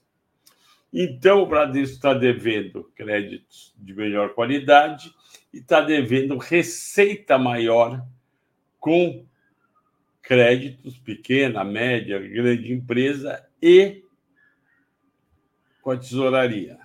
Então, 0.91 1.43
o 1.43 1.45
Bradesco 1.45 1.95
está 1.95 2.13
devendo 2.13 2.91
créditos 2.95 3.73
de 3.77 3.93
melhor 3.93 4.33
qualidade 4.33 5.13
e 5.53 5.57
está 5.57 5.81
devendo 5.81 6.37
receita 6.37 7.37
maior 7.37 8.05
com 8.79 9.25
créditos 10.21 10.97
pequena, 10.97 11.63
média, 11.63 12.19
grande 12.19 12.71
empresa 12.71 13.45
e 13.61 14.03
com 15.81 15.91
a 15.91 15.97
tesouraria, 15.97 16.77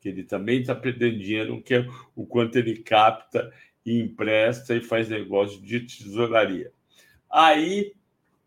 que 0.00 0.08
ele 0.08 0.24
também 0.24 0.60
está 0.60 0.74
perdendo 0.74 1.18
dinheiro, 1.18 1.62
que 1.62 1.74
é 1.74 1.86
o 2.14 2.26
quanto 2.26 2.58
ele 2.58 2.78
capta 2.78 3.52
e 3.84 4.00
empresta 4.00 4.74
e 4.74 4.80
faz 4.80 5.08
negócio 5.08 5.60
de 5.62 5.80
tesouraria. 5.80 6.72
Aí 7.30 7.92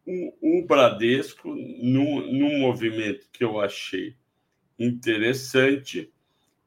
o, 0.05 0.59
o 0.59 0.65
Bradesco, 0.65 1.49
num, 1.49 2.31
num 2.31 2.59
movimento 2.59 3.29
que 3.31 3.43
eu 3.43 3.61
achei 3.61 4.15
interessante, 4.79 6.11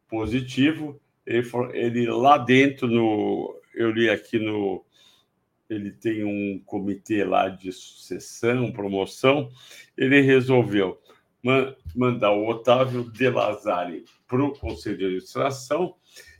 positivo, 0.09 1.00
ele, 1.26 1.49
ele 1.73 2.07
lá 2.11 2.37
dentro 2.37 2.87
no 2.87 3.59
eu 3.75 3.90
li 3.90 4.11
aqui 4.11 4.38
no 4.38 4.85
ele 5.71 5.90
tem 5.90 6.23
um 6.23 6.61
comitê 6.66 7.25
lá 7.25 7.49
de 7.49 7.73
sucessão, 7.73 8.71
promoção, 8.71 9.49
ele 9.97 10.21
resolveu 10.21 11.00
mandar 11.97 12.33
o 12.33 12.47
Otávio 12.47 13.11
De 13.11 13.28
Lazari 13.28 14.04
para 14.28 14.45
o 14.45 14.52
Conselho 14.52 14.99
de 14.99 15.04
Administração 15.04 15.97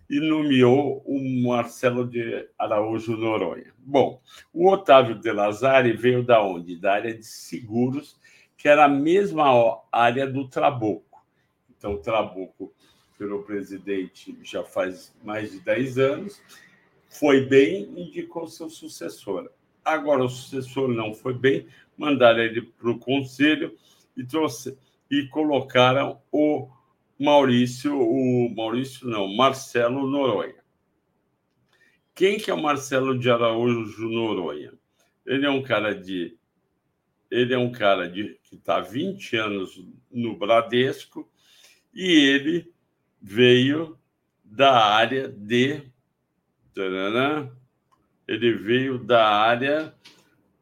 e 0.09 0.21
nomeou 0.21 1.02
o 1.07 1.43
Marcelo 1.49 2.07
de 2.07 2.49
Araújo 2.59 3.17
Noronha. 3.17 3.73
Bom, 3.79 4.21
o 4.52 4.71
Otávio 4.71 5.19
De 5.19 5.33
Lazari 5.33 5.93
veio 5.93 6.23
da 6.23 6.43
onde? 6.43 6.76
Da 6.76 6.93
área 6.93 7.14
de 7.14 7.25
seguros, 7.25 8.17
que 8.57 8.69
era 8.69 8.85
a 8.85 8.88
mesma 8.88 9.81
área 9.91 10.26
do 10.26 10.49
Trabuco. 10.49 11.12
Então, 11.82 11.96
Trabuco 11.96 12.72
virou 13.18 13.42
presidente 13.42 14.38
já 14.40 14.62
faz 14.62 15.12
mais 15.24 15.50
de 15.50 15.58
10 15.58 15.98
anos, 15.98 16.40
foi 17.08 17.44
bem, 17.44 17.90
indicou 18.00 18.46
seu 18.46 18.70
sucessor. 18.70 19.50
Agora, 19.84 20.22
o 20.22 20.28
sucessor 20.28 20.86
não 20.86 21.12
foi 21.12 21.34
bem, 21.34 21.66
mandaram 21.98 22.38
ele 22.38 22.62
para 22.62 22.88
o 22.88 23.00
conselho 23.00 23.76
e 24.16 24.22
trouxe 24.22 24.78
e 25.10 25.26
colocaram 25.26 26.22
o 26.30 26.68
Maurício, 27.18 28.00
o 28.00 28.48
Maurício 28.54 29.08
não, 29.08 29.26
Marcelo 29.34 30.06
Noronha. 30.06 30.62
Quem 32.14 32.38
que 32.38 32.48
é 32.48 32.54
o 32.54 32.62
Marcelo 32.62 33.18
de 33.18 33.28
Araújo 33.28 34.08
Noronha? 34.08 34.72
Ele 35.26 35.44
é 35.44 35.50
um 35.50 35.64
cara 35.64 35.92
de 35.96 36.38
ele 37.28 37.52
é 37.52 37.58
um 37.58 37.72
cara 37.72 38.08
de 38.08 38.38
que 38.44 38.54
está 38.54 38.78
20 38.78 39.36
anos 39.36 39.84
no 40.12 40.36
Bradesco 40.36 41.31
e 41.94 42.11
ele 42.11 42.72
veio 43.20 43.99
da 44.44 44.72
área 44.84 45.28
de 45.28 45.82
ele 48.26 48.52
veio 48.54 48.99
da 48.99 49.28
área 49.28 49.94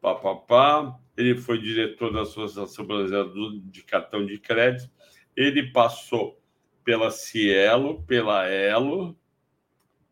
papapá, 0.01 0.99
ele 1.17 1.37
foi 1.37 1.59
diretor 1.59 2.13
da 2.13 2.23
Associação 2.23 2.85
Brasileira 2.85 3.31
de 3.65 3.83
Cartão 3.83 4.25
de 4.25 4.39
Crédito, 4.39 4.91
ele 5.37 5.71
passou 5.71 6.41
pela 6.83 7.11
Cielo, 7.11 8.03
pela 8.05 8.49
Elo 8.49 9.17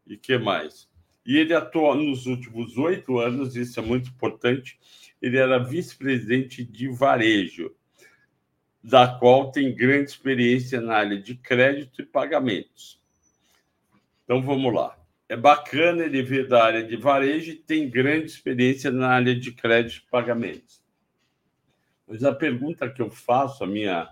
e 0.06 0.16
que 0.16 0.38
mais? 0.38 0.88
E 1.26 1.36
ele 1.36 1.52
atuou 1.52 1.94
nos 1.94 2.26
últimos 2.26 2.78
oito 2.78 3.18
anos, 3.18 3.56
isso 3.56 3.80
é 3.80 3.82
muito 3.82 4.10
importante, 4.10 4.78
ele 5.20 5.36
era 5.36 5.58
vice-presidente 5.58 6.64
de 6.64 6.88
varejo, 6.88 7.74
da 8.82 9.08
qual 9.08 9.50
tem 9.50 9.74
grande 9.74 10.10
experiência 10.10 10.80
na 10.80 10.96
área 10.96 11.20
de 11.20 11.34
crédito 11.34 12.02
e 12.02 12.06
pagamentos. 12.06 13.00
Então 14.24 14.42
vamos 14.42 14.72
lá. 14.72 14.96
É 15.28 15.36
bacana 15.36 16.04
ele 16.04 16.22
vir 16.22 16.48
da 16.48 16.64
área 16.64 16.82
de 16.82 16.96
varejo 16.96 17.52
e 17.52 17.56
tem 17.56 17.90
grande 17.90 18.26
experiência 18.26 18.90
na 18.90 19.08
área 19.08 19.34
de 19.34 19.52
crédito 19.52 20.04
e 20.06 20.10
pagamentos. 20.10 20.82
Mas 22.06 22.24
a 22.24 22.34
pergunta 22.34 22.88
que 22.88 23.02
eu 23.02 23.10
faço, 23.10 23.62
a 23.62 23.66
minha 23.66 24.08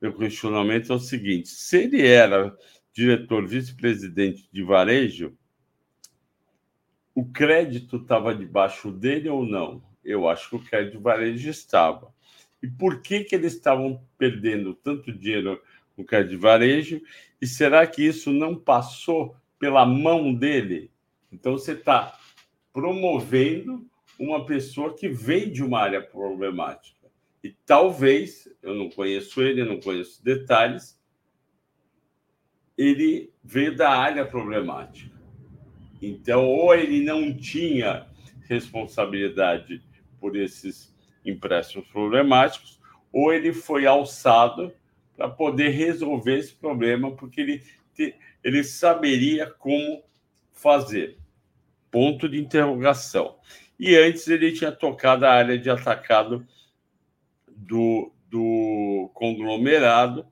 meu 0.00 0.16
questionamento 0.16 0.92
é 0.92 0.96
o 0.96 1.00
seguinte: 1.00 1.48
se 1.48 1.84
ele 1.84 2.06
era 2.06 2.56
diretor 2.92 3.46
vice-presidente 3.46 4.48
de 4.52 4.62
varejo, 4.62 5.36
o 7.14 7.24
crédito 7.24 7.96
estava 7.96 8.34
debaixo 8.34 8.90
dele 8.90 9.28
ou 9.28 9.44
não? 9.44 9.82
Eu 10.04 10.28
acho 10.28 10.50
que 10.50 10.56
o 10.56 10.64
crédito 10.64 11.00
varejo 11.00 11.50
estava. 11.50 12.12
E 12.62 12.68
por 12.68 13.00
que, 13.00 13.24
que 13.24 13.34
eles 13.34 13.54
estavam 13.54 14.02
perdendo 14.16 14.74
tanto 14.74 15.12
dinheiro 15.12 15.60
no 15.96 16.04
crédito 16.04 16.30
de 16.30 16.36
varejo? 16.36 17.00
E 17.40 17.46
será 17.46 17.86
que 17.86 18.02
isso 18.02 18.32
não 18.32 18.56
passou 18.56 19.36
pela 19.58 19.86
mão 19.86 20.34
dele? 20.34 20.90
Então 21.32 21.52
você 21.52 21.72
está 21.72 22.18
promovendo 22.72 23.86
uma 24.18 24.44
pessoa 24.44 24.94
que 24.94 25.08
vem 25.08 25.50
de 25.50 25.62
uma 25.62 25.80
área 25.80 26.02
problemática. 26.02 26.98
E 27.42 27.54
talvez, 27.64 28.48
eu 28.62 28.74
não 28.74 28.90
conheço 28.90 29.40
ele, 29.40 29.64
não 29.64 29.80
conheço 29.80 30.22
detalhes, 30.24 31.00
ele 32.76 33.32
veio 33.42 33.76
da 33.76 33.90
área 33.90 34.24
problemática. 34.24 35.16
Então, 36.00 36.46
ou 36.46 36.74
ele 36.74 37.04
não 37.04 37.36
tinha 37.36 38.06
responsabilidade 38.48 39.82
por 40.20 40.36
esses 40.36 40.94
empréstimos 41.24 41.86
problemáticos, 41.88 42.78
ou 43.12 43.32
ele 43.32 43.52
foi 43.52 43.86
alçado 43.86 44.72
para 45.16 45.28
poder 45.28 45.70
resolver 45.70 46.38
esse 46.38 46.54
problema, 46.54 47.10
porque 47.16 47.40
ele, 47.40 47.62
ele 48.44 48.62
saberia 48.62 49.50
como 49.50 50.02
fazer. 50.52 51.18
Ponto 51.90 52.28
de 52.28 52.38
interrogação. 52.38 53.38
E 53.78 53.96
antes 53.96 54.28
ele 54.28 54.52
tinha 54.52 54.70
tocado 54.70 55.24
a 55.24 55.32
área 55.32 55.58
de 55.58 55.70
atacado 55.70 56.46
do, 57.48 58.12
do 58.28 59.10
conglomerado, 59.14 60.26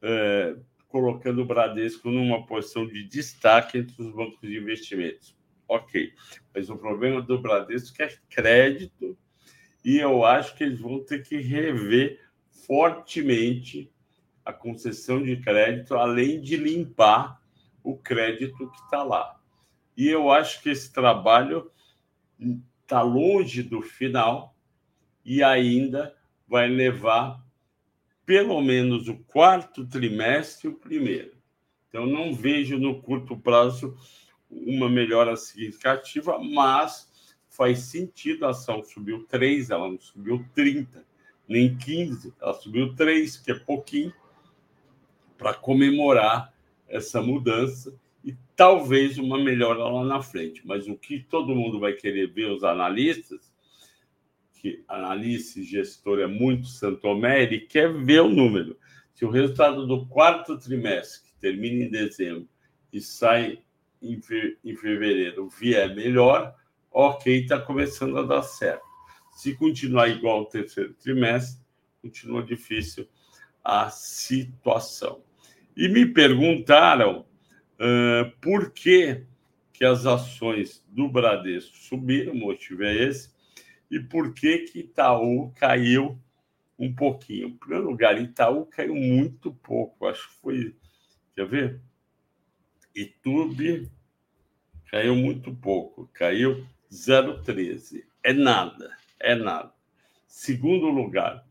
é, 0.00 0.56
colocando 0.86 1.42
o 1.42 1.46
Bradesco 1.46 2.10
numa 2.10 2.46
posição 2.46 2.86
de 2.86 3.04
destaque 3.04 3.78
entre 3.78 4.00
os 4.00 4.14
bancos 4.14 4.40
de 4.40 4.56
investimentos. 4.56 5.36
Ok, 5.66 6.14
mas 6.54 6.70
o 6.70 6.78
problema 6.78 7.20
do 7.20 7.40
Bradesco 7.40 8.02
é 8.02 8.14
crédito 8.30 9.18
e 9.84 9.98
eu 9.98 10.24
acho 10.24 10.56
que 10.56 10.64
eles 10.64 10.80
vão 10.80 11.04
ter 11.04 11.22
que 11.22 11.36
rever 11.38 12.20
fortemente 12.50 13.92
a 14.44 14.52
concessão 14.52 15.22
de 15.22 15.36
crédito, 15.36 15.94
além 15.94 16.40
de 16.40 16.56
limpar 16.56 17.40
o 17.82 17.96
crédito 17.96 18.70
que 18.70 18.80
está 18.80 19.02
lá. 19.02 19.38
E 19.96 20.08
eu 20.08 20.30
acho 20.30 20.62
que 20.62 20.70
esse 20.70 20.92
trabalho 20.92 21.70
está 22.82 23.02
longe 23.02 23.62
do 23.62 23.82
final 23.82 24.54
e 25.24 25.42
ainda 25.42 26.16
vai 26.46 26.68
levar 26.68 27.44
pelo 28.24 28.60
menos 28.60 29.08
o 29.08 29.16
quarto 29.24 29.86
trimestre 29.86 30.68
o 30.68 30.74
primeiro. 30.74 31.36
Então, 31.88 32.06
não 32.06 32.34
vejo 32.34 32.78
no 32.78 33.00
curto 33.00 33.36
prazo 33.36 33.96
uma 34.50 34.88
melhora 34.88 35.36
significativa, 35.36 36.38
mas 36.38 37.07
faz 37.58 37.80
sentido 37.80 38.46
a 38.46 38.50
ação 38.50 38.84
subiu 38.84 39.26
3, 39.28 39.70
ela 39.70 39.88
não 39.88 39.98
subiu 39.98 40.46
30, 40.54 41.04
nem 41.48 41.76
15, 41.76 42.32
ela 42.40 42.54
subiu 42.54 42.94
3, 42.94 43.36
que 43.38 43.50
é 43.50 43.54
pouquinho, 43.54 44.14
para 45.36 45.52
comemorar 45.52 46.54
essa 46.86 47.20
mudança 47.20 47.92
e 48.24 48.36
talvez 48.54 49.18
uma 49.18 49.42
melhora 49.42 49.82
lá 49.82 50.04
na 50.04 50.22
frente. 50.22 50.64
Mas 50.64 50.86
o 50.86 50.96
que 50.96 51.18
todo 51.18 51.54
mundo 51.54 51.80
vai 51.80 51.94
querer 51.94 52.32
ver, 52.32 52.48
os 52.48 52.62
analistas, 52.62 53.52
que 54.54 54.84
analista 54.86 55.58
e 55.58 55.64
gestor 55.64 56.20
é 56.20 56.28
muito 56.28 56.68
Santomé, 56.68 57.42
ele 57.42 57.58
quer 57.58 57.92
ver 57.92 58.20
o 58.20 58.28
número. 58.28 58.78
Se 59.14 59.24
o 59.24 59.30
resultado 59.30 59.84
do 59.84 60.06
quarto 60.06 60.56
trimestre, 60.56 61.28
que 61.28 61.40
termina 61.40 61.84
em 61.84 61.90
dezembro 61.90 62.48
e 62.92 63.00
sai 63.00 63.58
em, 64.00 64.20
fevereiro, 64.20 65.48
vier 65.48 65.94
melhor, 65.94 66.54
ok, 67.00 67.42
está 67.42 67.60
começando 67.60 68.18
a 68.18 68.24
dar 68.24 68.42
certo. 68.42 68.82
Se 69.30 69.54
continuar 69.54 70.08
igual 70.08 70.38
ao 70.38 70.46
terceiro 70.46 70.94
trimestre, 70.94 71.64
continua 72.02 72.42
difícil 72.42 73.08
a 73.62 73.88
situação. 73.88 75.22
E 75.76 75.86
me 75.86 76.06
perguntaram 76.06 77.20
uh, 77.20 78.36
por 78.40 78.72
que, 78.72 79.24
que 79.72 79.84
as 79.84 80.06
ações 80.06 80.84
do 80.88 81.08
Bradesco 81.08 81.76
subiram, 81.76 82.32
o 82.32 82.36
motivo 82.36 82.82
é 82.82 82.96
esse, 82.96 83.30
e 83.88 84.00
por 84.00 84.34
que, 84.34 84.58
que 84.64 84.80
Itaú 84.80 85.52
caiu 85.54 86.20
um 86.76 86.92
pouquinho. 86.92 87.46
Em 87.46 87.56
primeiro 87.56 87.84
lugar, 87.84 88.20
Itaú 88.20 88.66
caiu 88.66 88.96
muito 88.96 89.54
pouco, 89.54 90.04
acho 90.04 90.28
que 90.30 90.34
foi. 90.40 90.76
Quer 91.32 91.46
ver? 91.46 91.80
YouTube 92.92 93.88
caiu 94.90 95.14
muito 95.14 95.54
pouco, 95.54 96.10
caiu 96.12 96.66
0,13. 96.90 98.04
É 98.22 98.32
nada, 98.32 98.90
é 99.20 99.34
nada. 99.34 99.72
Segundo 100.26 100.88
lugar, 100.88 101.44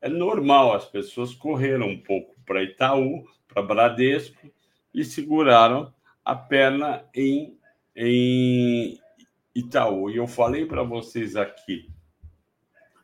é 0.00 0.08
normal, 0.08 0.74
as 0.74 0.84
pessoas 0.84 1.34
correram 1.34 1.88
um 1.88 2.00
pouco 2.00 2.34
para 2.44 2.62
Itaú, 2.62 3.24
para 3.46 3.62
Bradesco 3.62 4.50
e 4.92 5.04
seguraram 5.04 5.92
a 6.24 6.34
perna 6.34 7.04
em, 7.14 7.56
em 7.94 8.98
Itaú. 9.54 10.10
E 10.10 10.16
eu 10.16 10.26
falei 10.26 10.66
para 10.66 10.82
vocês 10.82 11.36
aqui, 11.36 11.90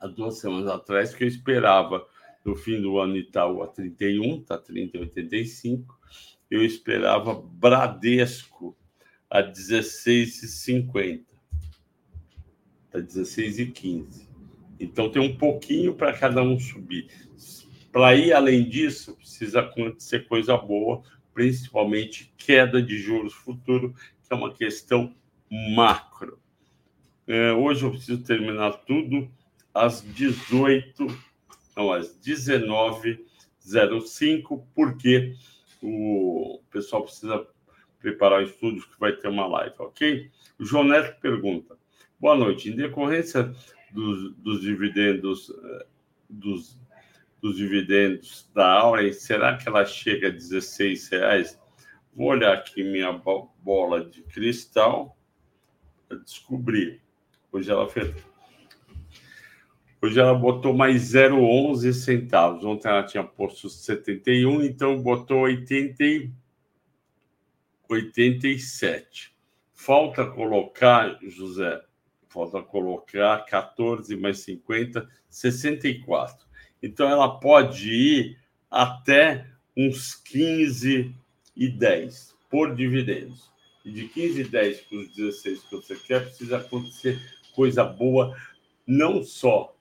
há 0.01 0.07
duas 0.07 0.39
semanas 0.39 0.69
atrás, 0.69 1.15
que 1.15 1.25
eu 1.25 1.29
esperava 1.29 2.07
no 2.45 2.57
fim 2.57 2.81
do 2.81 2.99
ano 2.99 3.17
Itaú 3.17 3.63
a 3.63 3.69
31, 3.69 4.41
está 4.41 4.59
30,85. 4.59 5.85
Eu 6.51 6.65
esperava 6.65 7.35
Bradesco 7.35 8.77
a 9.29 9.43
16,50. 9.43 11.28
Está 12.89 13.01
16,15. 13.01 14.27
Então 14.81 15.11
tem 15.11 15.21
um 15.21 15.37
pouquinho 15.37 15.95
para 15.95 16.13
cada 16.13 16.41
um 16.43 16.59
subir. 16.59 17.09
Para 17.93 18.15
ir 18.15 18.33
além 18.33 18.67
disso, 18.69 19.17
precisa 19.17 19.61
acontecer 19.61 20.27
coisa 20.27 20.57
boa, 20.57 21.03
principalmente 21.35 22.33
queda 22.37 22.83
de 22.83 22.99
juros 22.99 23.35
futuro, 23.35 23.95
que 24.23 24.33
é 24.33 24.35
uma 24.35 24.53
questão 24.53 25.15
macro. 25.75 26.39
É, 27.27 27.53
hoje 27.53 27.85
eu 27.85 27.91
preciso 27.91 28.23
terminar 28.23 28.73
tudo 28.87 29.31
às 29.75 30.03
18, 30.03 31.07
não, 31.77 31.93
às 31.93 32.19
19h05, 32.19 34.65
porque 34.75 35.35
o 35.83 36.61
pessoal 36.71 37.05
precisa 37.05 37.47
preparar 38.01 38.41
o 38.41 38.47
estúdio 38.47 38.83
que 38.83 38.99
vai 38.99 39.13
ter 39.13 39.29
uma 39.29 39.47
live, 39.47 39.75
ok? 39.79 40.31
O 40.59 40.65
João 40.65 40.85
Neto 40.85 41.21
pergunta: 41.21 41.78
Boa 42.21 42.35
noite. 42.35 42.69
Em 42.69 42.75
decorrência 42.75 43.55
dos, 43.93 44.35
dos 44.39 44.61
dividendos 44.61 45.51
é, 45.51 45.87
dos, 46.29 46.77
dos 47.41 47.57
dividendos 47.57 48.51
da 48.53 48.73
Auren, 48.73 49.13
será 49.13 49.57
que 49.57 49.69
ela 49.69 49.87
chega 49.87 50.27
a 50.27 50.31
16 50.31 51.11
reais? 51.11 51.61
Vou 52.13 52.27
olhar 52.27 52.55
aqui 52.55 52.83
minha 52.83 53.13
bola 53.63 54.05
de 54.05 54.23
cristal 54.23 55.17
para 56.09 56.19
descobrir. 56.19 57.01
Hoje 57.53 57.71
ela 57.71 57.89
fez. 57.89 58.13
Hoje 60.03 60.19
ela 60.19 60.35
botou 60.35 60.75
mais 60.75 61.13
0,11 61.13 61.93
centavos. 61.93 62.65
Ontem 62.65 62.89
ela 62.89 63.05
tinha 63.05 63.23
posto 63.23 63.71
71, 63.71 64.63
então 64.65 65.01
botou 65.01 65.43
80, 65.43 66.33
87. 67.89 69.37
Falta 69.73 70.27
colocar, 70.27 71.17
José, 71.23 71.81
falta 72.29 72.63
colocar 72.63 73.45
14 73.47 74.17
mais 74.17 74.41
50, 74.41 75.09
64. 75.29 76.47
Então 76.83 77.09
ela 77.09 77.39
pode 77.39 77.91
ir 77.91 78.39
até 78.71 79.47
uns 79.77 80.15
15 80.15 81.15
e 81.57 81.69
10 81.69 82.37
por 82.51 82.75
dividendos. 82.75 83.51
E 83.85 83.91
de 83.91 84.09
15 84.09 84.41
e 84.41 84.45
10 84.45 84.81
para 84.83 84.99
os 84.99 85.15
16 85.15 85.63
que 85.65 85.77
você 85.77 85.97
quer, 85.97 86.25
precisa 86.25 86.59
acontecer 86.59 87.21
coisa 87.55 87.85
boa, 87.85 88.37
não 88.87 89.23
só 89.23 89.75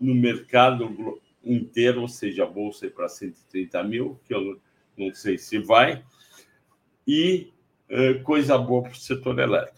no 0.00 0.14
mercado 0.14 1.20
inteiro, 1.44 2.02
ou 2.02 2.08
seja, 2.08 2.44
a 2.44 2.46
bolsa 2.46 2.86
ir 2.86 2.90
para 2.90 3.08
130 3.08 3.82
mil, 3.84 4.20
que 4.26 4.34
eu 4.34 4.60
não 4.96 5.12
sei 5.12 5.36
se 5.38 5.58
vai, 5.58 6.04
e 7.06 7.52
coisa 8.22 8.56
boa 8.58 8.82
para 8.82 8.92
o 8.92 8.96
setor 8.96 9.38
elétrico. 9.38 9.77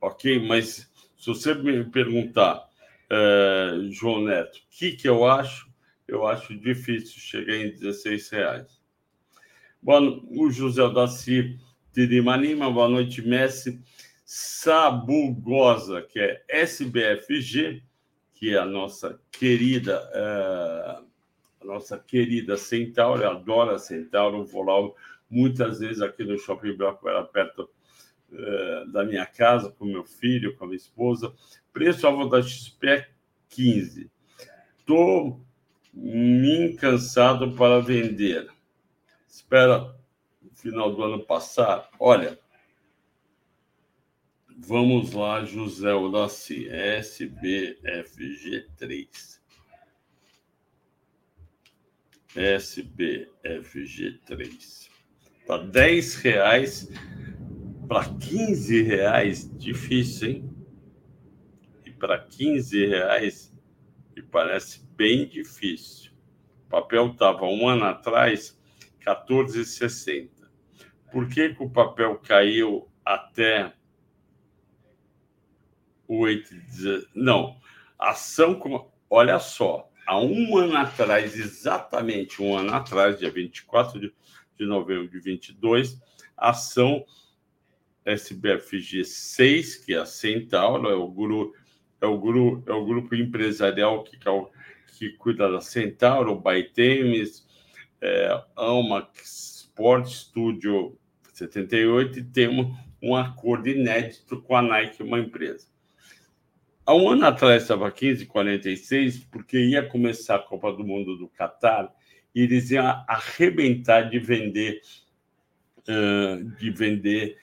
Ok? 0.00 0.38
Mas 0.46 0.90
se 1.16 1.26
você 1.26 1.54
me 1.54 1.84
perguntar 1.84 2.68
uh, 3.10 3.90
João 3.90 4.22
Neto, 4.22 4.56
o 4.56 4.60
que, 4.70 4.92
que 4.92 5.08
eu 5.08 5.24
acho? 5.26 5.68
Eu 6.06 6.26
acho 6.26 6.56
difícil 6.56 7.18
chegar 7.18 7.56
em 7.56 7.70
16 7.70 8.30
reais. 8.30 8.80
Bom, 9.82 10.24
o 10.30 10.50
José 10.50 10.88
Daci 10.92 11.58
Tirimanima, 11.92 12.70
boa 12.70 12.88
noite, 12.88 13.22
Messi. 13.22 13.80
Sabugosa, 14.24 16.02
que 16.02 16.18
é 16.18 16.44
SBFG, 16.48 17.82
que 18.34 18.54
é 18.54 18.58
a 18.58 18.66
nossa 18.66 19.20
querida, 19.30 20.02
uh, 20.12 21.06
a 21.60 21.64
nossa 21.64 21.98
querida 21.98 22.56
Centauro, 22.56 23.22
eu 23.22 23.30
adoro 23.30 23.70
a 23.70 23.78
Centauro, 23.78 24.44
vou 24.44 24.62
lá 24.62 24.92
muitas 25.30 25.78
vezes 25.78 26.02
aqui 26.02 26.24
no 26.24 26.38
Shopping 26.38 26.68
Ibirapuera, 26.68 27.24
perto 27.24 27.70
da 28.92 29.04
minha 29.04 29.26
casa, 29.26 29.70
com 29.70 29.84
meu 29.84 30.04
filho, 30.04 30.56
com 30.56 30.64
a 30.64 30.66
minha 30.66 30.76
esposa. 30.76 31.34
Preço-alvo 31.72 32.28
da 32.28 32.42
XP 32.42 32.88
é 32.88 33.08
15. 33.48 34.10
Estou 34.78 35.40
me 35.92 36.74
cansado 36.74 37.52
para 37.52 37.80
vender. 37.80 38.48
Espera 39.28 39.94
o 40.42 40.54
final 40.54 40.94
do 40.94 41.02
ano 41.02 41.24
passar. 41.24 41.88
Olha, 41.98 42.38
Vamos 44.58 45.12
lá, 45.12 45.44
José 45.44 45.92
Odaci, 45.92 46.66
SBFG3. 46.70 49.38
SBFG3. 52.34 54.88
Tá 55.46 55.58
10 55.58 56.14
reais 56.16 56.88
para 57.86 58.04
15 58.04 58.82
reais, 58.82 59.50
difícil, 59.56 60.28
hein? 60.28 60.50
E 61.84 61.90
para 61.90 62.18
15 62.18 62.86
reais, 62.86 63.54
me 64.14 64.22
parece 64.22 64.84
bem 64.96 65.26
difícil. 65.26 66.10
O 66.66 66.70
papel 66.70 67.08
estava 67.12 67.44
um 67.46 67.68
ano 67.68 67.84
atrás, 67.84 68.58
14,60. 69.04 70.30
Por 71.12 71.28
que, 71.28 71.54
que 71.54 71.62
o 71.62 71.70
papel 71.70 72.16
caiu 72.18 72.90
até 73.04 73.72
8? 76.08 76.50
Não, 77.14 77.56
ação. 77.98 78.90
Olha 79.08 79.38
só, 79.38 79.88
há 80.04 80.18
um 80.18 80.56
ano 80.56 80.76
atrás, 80.76 81.38
exatamente 81.38 82.42
um 82.42 82.56
ano 82.56 82.74
atrás, 82.74 83.20
dia 83.20 83.30
24 83.30 84.00
de, 84.00 84.12
de 84.58 84.66
novembro 84.66 85.08
de 85.08 85.20
22, 85.20 86.00
a 86.36 86.50
ação 86.50 87.04
SBFG 88.06 89.04
6, 89.04 89.76
que 89.84 89.94
é 89.94 89.98
a 89.98 90.06
Centauro, 90.06 90.88
é 90.88 90.94
o 90.94 91.08
grupo, 91.08 91.54
é 92.00 92.06
o 92.06 92.18
grupo, 92.18 92.70
é 92.70 92.74
o 92.74 92.84
grupo 92.84 93.14
empresarial 93.14 94.04
que, 94.04 94.18
que 94.96 95.10
cuida 95.18 95.50
da 95.50 95.60
Centauro, 95.60 96.32
o 96.34 96.42
é, 98.00 98.44
Almax 98.54 99.66
Sport 99.66 100.06
Studio 100.06 100.98
78 101.32 102.20
e 102.20 102.24
temos 102.24 102.74
um 103.02 103.14
acordo 103.14 103.68
inédito 103.68 104.40
com 104.42 104.56
a 104.56 104.62
Nike, 104.62 105.02
uma 105.02 105.18
empresa. 105.18 105.66
Há 106.84 106.94
um 106.94 107.10
ano 107.10 107.26
atrás 107.26 107.62
estava 107.62 107.90
15,46, 107.90 109.26
porque 109.30 109.58
ia 109.58 109.86
começar 109.86 110.36
a 110.36 110.42
Copa 110.42 110.72
do 110.72 110.84
Mundo 110.84 111.16
do 111.16 111.28
Catar 111.28 111.92
e 112.34 112.42
eles 112.42 112.70
iam 112.70 112.86
arrebentar 113.08 114.02
de 114.08 114.18
vender, 114.18 114.80
uh, 115.88 116.44
de 116.56 116.70
vender 116.70 117.36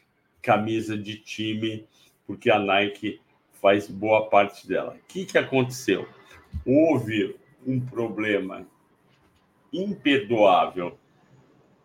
camisa 0.43 0.95
de 0.97 1.17
time, 1.17 1.87
porque 2.27 2.51
a 2.51 2.59
Nike 2.59 3.19
faz 3.53 3.87
boa 3.87 4.29
parte 4.29 4.67
dela. 4.67 4.93
O 4.93 5.07
que, 5.07 5.25
que 5.25 5.37
aconteceu? 5.37 6.07
Houve 6.65 7.35
um 7.65 7.79
problema 7.79 8.67
imperdoável 9.71 10.99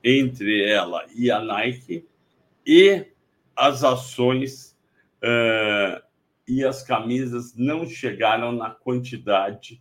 entre 0.03 0.69
ela 0.69 1.07
e 1.15 1.31
a 1.31 1.41
Nike 1.41 2.05
e 2.67 3.07
as 3.57 3.83
ações 3.85 4.77
uh, 5.23 6.03
e 6.47 6.65
as 6.65 6.83
camisas 6.83 7.55
não 7.57 7.87
chegaram 7.87 8.53
na 8.53 8.71
quantidade 8.71 9.81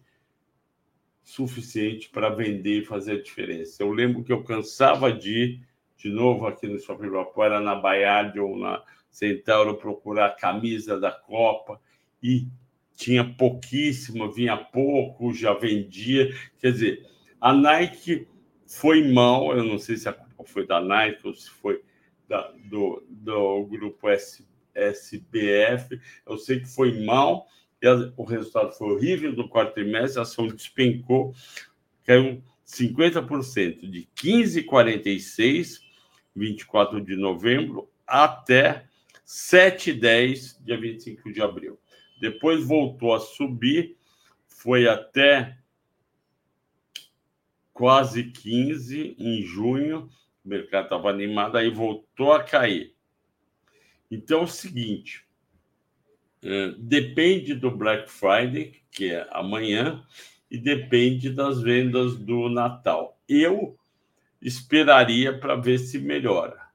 suficiente 1.23 2.09
para 2.09 2.29
vender 2.29 2.81
e 2.81 2.85
fazer 2.85 3.13
a 3.13 3.21
diferença. 3.21 3.83
Eu 3.83 3.91
lembro 3.91 4.23
que 4.23 4.31
eu 4.31 4.43
cansava 4.43 5.11
de 5.11 5.31
ir 5.31 5.67
de 5.97 6.10
novo 6.10 6.45
aqui 6.47 6.67
no 6.67 6.79
Shopping 6.79 7.07
Ibirapuera, 7.07 7.60
na 7.60 7.75
Baiade 7.75 8.39
ou 8.39 8.57
na 8.57 8.83
Centauro, 9.10 9.75
procurar 9.75 10.27
a 10.27 10.36
camisa 10.36 10.99
da 10.99 11.12
Copa 11.12 11.81
e 12.21 12.47
tinha 12.95 13.23
pouquíssima, 13.23 14.31
vinha 14.31 14.57
pouco, 14.57 15.33
já 15.33 15.53
vendia. 15.53 16.33
Quer 16.60 16.71
dizer, 16.71 17.05
a 17.39 17.53
Nike 17.53 18.27
foi 18.65 19.12
mal, 19.12 19.55
eu 19.55 19.63
não 19.63 19.79
sei 19.79 19.97
se 19.97 20.10
a 20.10 20.13
culpa 20.13 20.43
foi 20.45 20.67
da 20.67 20.81
Nike 20.81 21.27
ou 21.27 21.33
se 21.33 21.49
foi 21.49 21.81
da, 22.27 22.51
do, 22.65 23.03
do 23.10 23.65
grupo 23.65 24.10
S, 24.10 24.45
SBF, 24.75 25.99
eu 26.25 26.38
sei 26.38 26.60
que 26.60 26.67
foi 26.67 27.03
mal, 27.03 27.47
e 27.81 27.88
a, 27.88 28.12
o 28.17 28.23
resultado 28.23 28.71
foi 28.73 28.93
horrível 28.93 29.31
no 29.33 29.47
quarto 29.47 29.73
trimestre, 29.73 30.19
a 30.19 30.23
ação 30.23 30.47
despencou, 30.53 31.33
caiu 32.03 32.43
50%, 32.65 33.89
de 33.89 34.07
15,46, 34.15 35.79
24 36.38 37.02
de 37.02 37.15
novembro, 37.15 37.89
até 38.06 38.86
7,10, 39.26 40.63
dia 40.63 40.80
25 40.80 41.34
de 41.34 41.41
abril. 41.41 41.80
Depois 42.21 42.63
voltou 42.63 43.13
a 43.13 43.19
subir, 43.19 43.97
foi 44.47 44.88
até 44.88 45.58
quase 47.73 48.26
15 48.26 49.15
em 49.19 49.41
junho, 49.43 50.10
o 50.45 50.50
mercado 50.50 50.86
estava 50.86 51.10
animado, 51.10 51.58
aí 51.58 51.69
voltou 51.69 52.32
a 52.32 52.43
cair. 52.43 52.95
Então 54.10 54.41
é 54.41 54.43
o 54.43 54.47
seguinte: 54.47 55.26
é, 56.41 56.71
depende 56.78 57.54
do 57.54 57.69
Black 57.69 58.10
Friday, 58.10 58.82
que 58.89 59.12
é 59.12 59.28
amanhã, 59.32 60.04
e 60.50 60.58
depende 60.58 61.30
das 61.30 61.62
vendas 61.62 62.15
do 62.15 62.50
Natal. 62.50 63.19
Eu 63.28 63.76
esperaria 64.41 65.38
para 65.38 65.56
ver 65.56 65.80
se 65.80 66.00
melhora. 66.00 66.67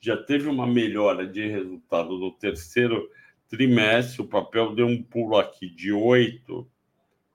Já 0.00 0.16
teve 0.16 0.48
uma 0.48 0.66
melhora 0.66 1.26
de 1.26 1.46
resultado 1.46 2.18
no 2.18 2.32
terceiro 2.32 3.08
trimestre, 3.48 4.22
o 4.22 4.26
papel 4.26 4.74
deu 4.74 4.86
um 4.86 5.02
pulo 5.02 5.36
aqui 5.36 5.68
de 5.68 5.92
8 5.92 6.68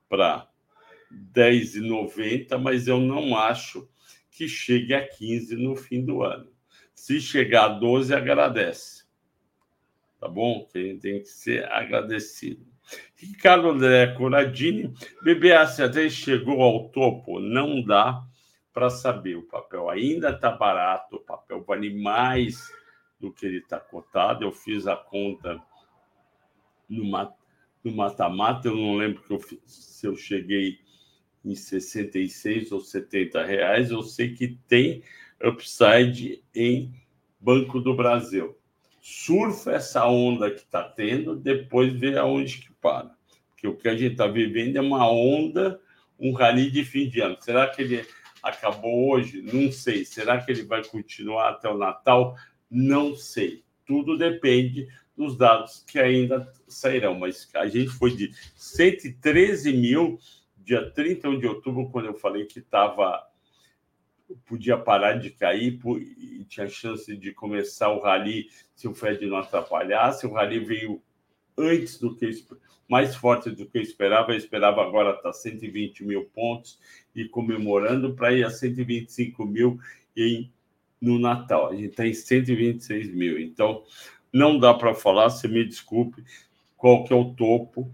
para 0.08 0.48
10,90, 1.32 2.58
mas 2.58 2.88
eu 2.88 2.98
não 2.98 3.36
acho 3.36 3.88
que 4.30 4.48
chegue 4.48 4.94
a 4.94 5.06
15 5.06 5.56
no 5.56 5.76
fim 5.76 6.04
do 6.04 6.22
ano. 6.22 6.50
Se 6.94 7.20
chegar 7.20 7.64
a 7.64 7.68
12, 7.68 8.12
agradece. 8.14 9.04
Tá 10.20 10.28
bom? 10.28 10.68
Tem, 10.72 10.98
tem 10.98 11.20
que 11.20 11.28
ser 11.28 11.64
agradecido. 11.70 12.66
Ricardo 13.16 13.70
André 13.70 14.08
Coradini, 14.14 14.92
BBAC 15.22 15.82
até 15.82 16.08
chegou 16.08 16.60
ao 16.62 16.88
topo, 16.88 17.38
não 17.38 17.82
dá 17.82 18.27
para 18.78 18.90
saber. 18.90 19.34
O 19.34 19.42
papel 19.42 19.90
ainda 19.90 20.30
está 20.30 20.52
barato, 20.52 21.16
o 21.16 21.20
papel 21.20 21.64
vale 21.64 21.92
mais 21.92 22.72
do 23.18 23.32
que 23.32 23.44
ele 23.44 23.58
está 23.58 23.80
cotado. 23.80 24.44
Eu 24.44 24.52
fiz 24.52 24.86
a 24.86 24.94
conta 24.94 25.60
no 26.88 27.04
mata-mata, 27.92 28.68
eu 28.68 28.76
não 28.76 28.94
lembro 28.94 29.20
eu, 29.28 29.40
se 29.66 30.06
eu 30.06 30.14
cheguei 30.14 30.78
em 31.44 31.56
66 31.56 32.70
ou 32.70 32.80
70 32.80 33.44
reais, 33.44 33.90
eu 33.90 34.00
sei 34.00 34.32
que 34.32 34.56
tem 34.68 35.02
upside 35.42 36.40
em 36.54 36.94
Banco 37.40 37.80
do 37.80 37.96
Brasil. 37.96 38.56
Surfa 39.00 39.72
essa 39.72 40.06
onda 40.06 40.52
que 40.52 40.60
está 40.60 40.84
tendo, 40.84 41.34
depois 41.34 41.92
vê 41.92 42.16
aonde 42.16 42.58
que 42.58 42.72
para. 42.74 43.10
Porque 43.50 43.66
o 43.66 43.76
que 43.76 43.88
a 43.88 43.96
gente 43.96 44.12
está 44.12 44.28
vivendo 44.28 44.76
é 44.76 44.80
uma 44.80 45.10
onda, 45.10 45.80
um 46.16 46.32
rally 46.32 46.70
de 46.70 46.84
fim 46.84 47.08
de 47.08 47.20
ano. 47.20 47.36
Será 47.40 47.66
que 47.66 47.82
ele 47.82 48.06
acabou 48.42 49.10
hoje? 49.10 49.42
Não 49.42 49.70
sei. 49.72 50.04
Será 50.04 50.40
que 50.40 50.50
ele 50.50 50.62
vai 50.62 50.84
continuar 50.84 51.50
até 51.50 51.68
o 51.68 51.78
Natal? 51.78 52.36
Não 52.70 53.14
sei. 53.14 53.64
Tudo 53.86 54.16
depende 54.18 54.88
dos 55.16 55.36
dados 55.36 55.84
que 55.86 55.98
ainda 55.98 56.50
sairão. 56.66 57.18
Mas 57.18 57.48
a 57.54 57.66
gente 57.66 57.90
foi 57.90 58.14
de 58.14 58.30
113 58.56 59.72
mil 59.72 60.18
dia 60.68 60.90
31 60.90 61.38
de 61.38 61.46
outubro, 61.46 61.88
quando 61.88 62.06
eu 62.06 62.14
falei 62.14 62.44
que 62.44 62.58
estava 62.58 63.26
podia 64.44 64.76
parar 64.76 65.14
de 65.14 65.30
cair 65.30 65.80
e 66.18 66.44
tinha 66.44 66.68
chance 66.68 67.16
de 67.16 67.32
começar 67.32 67.90
o 67.90 68.00
rally 68.00 68.48
se 68.74 68.86
o 68.86 68.94
Fed 68.94 69.24
não 69.26 69.38
atrapalhasse. 69.38 70.26
O 70.26 70.32
rally 70.32 70.60
veio 70.60 71.02
antes 71.58 71.98
do 71.98 72.14
que 72.14 72.30
mais 72.88 73.14
forte 73.14 73.50
do 73.50 73.66
que 73.66 73.78
eu 73.78 73.82
esperava. 73.82 74.32
Eu 74.32 74.38
esperava 74.38 74.82
agora 74.82 75.10
estar 75.10 75.22
tá 75.22 75.32
120 75.32 76.04
mil 76.04 76.24
pontos 76.24 76.78
e 77.14 77.26
comemorando 77.26 78.14
para 78.14 78.32
ir 78.32 78.44
a 78.44 78.50
125 78.50 79.44
mil 79.44 79.78
em, 80.16 80.50
no 81.00 81.18
Natal. 81.18 81.70
A 81.70 81.74
gente 81.74 81.90
está 81.90 82.06
em 82.06 82.14
126 82.14 83.12
mil. 83.14 83.38
Então, 83.38 83.84
não 84.32 84.58
dá 84.58 84.72
para 84.72 84.94
falar, 84.94 85.28
você 85.28 85.46
me 85.46 85.64
desculpe, 85.64 86.24
qual 86.76 87.04
que 87.04 87.12
é 87.12 87.16
o 87.16 87.32
topo. 87.34 87.90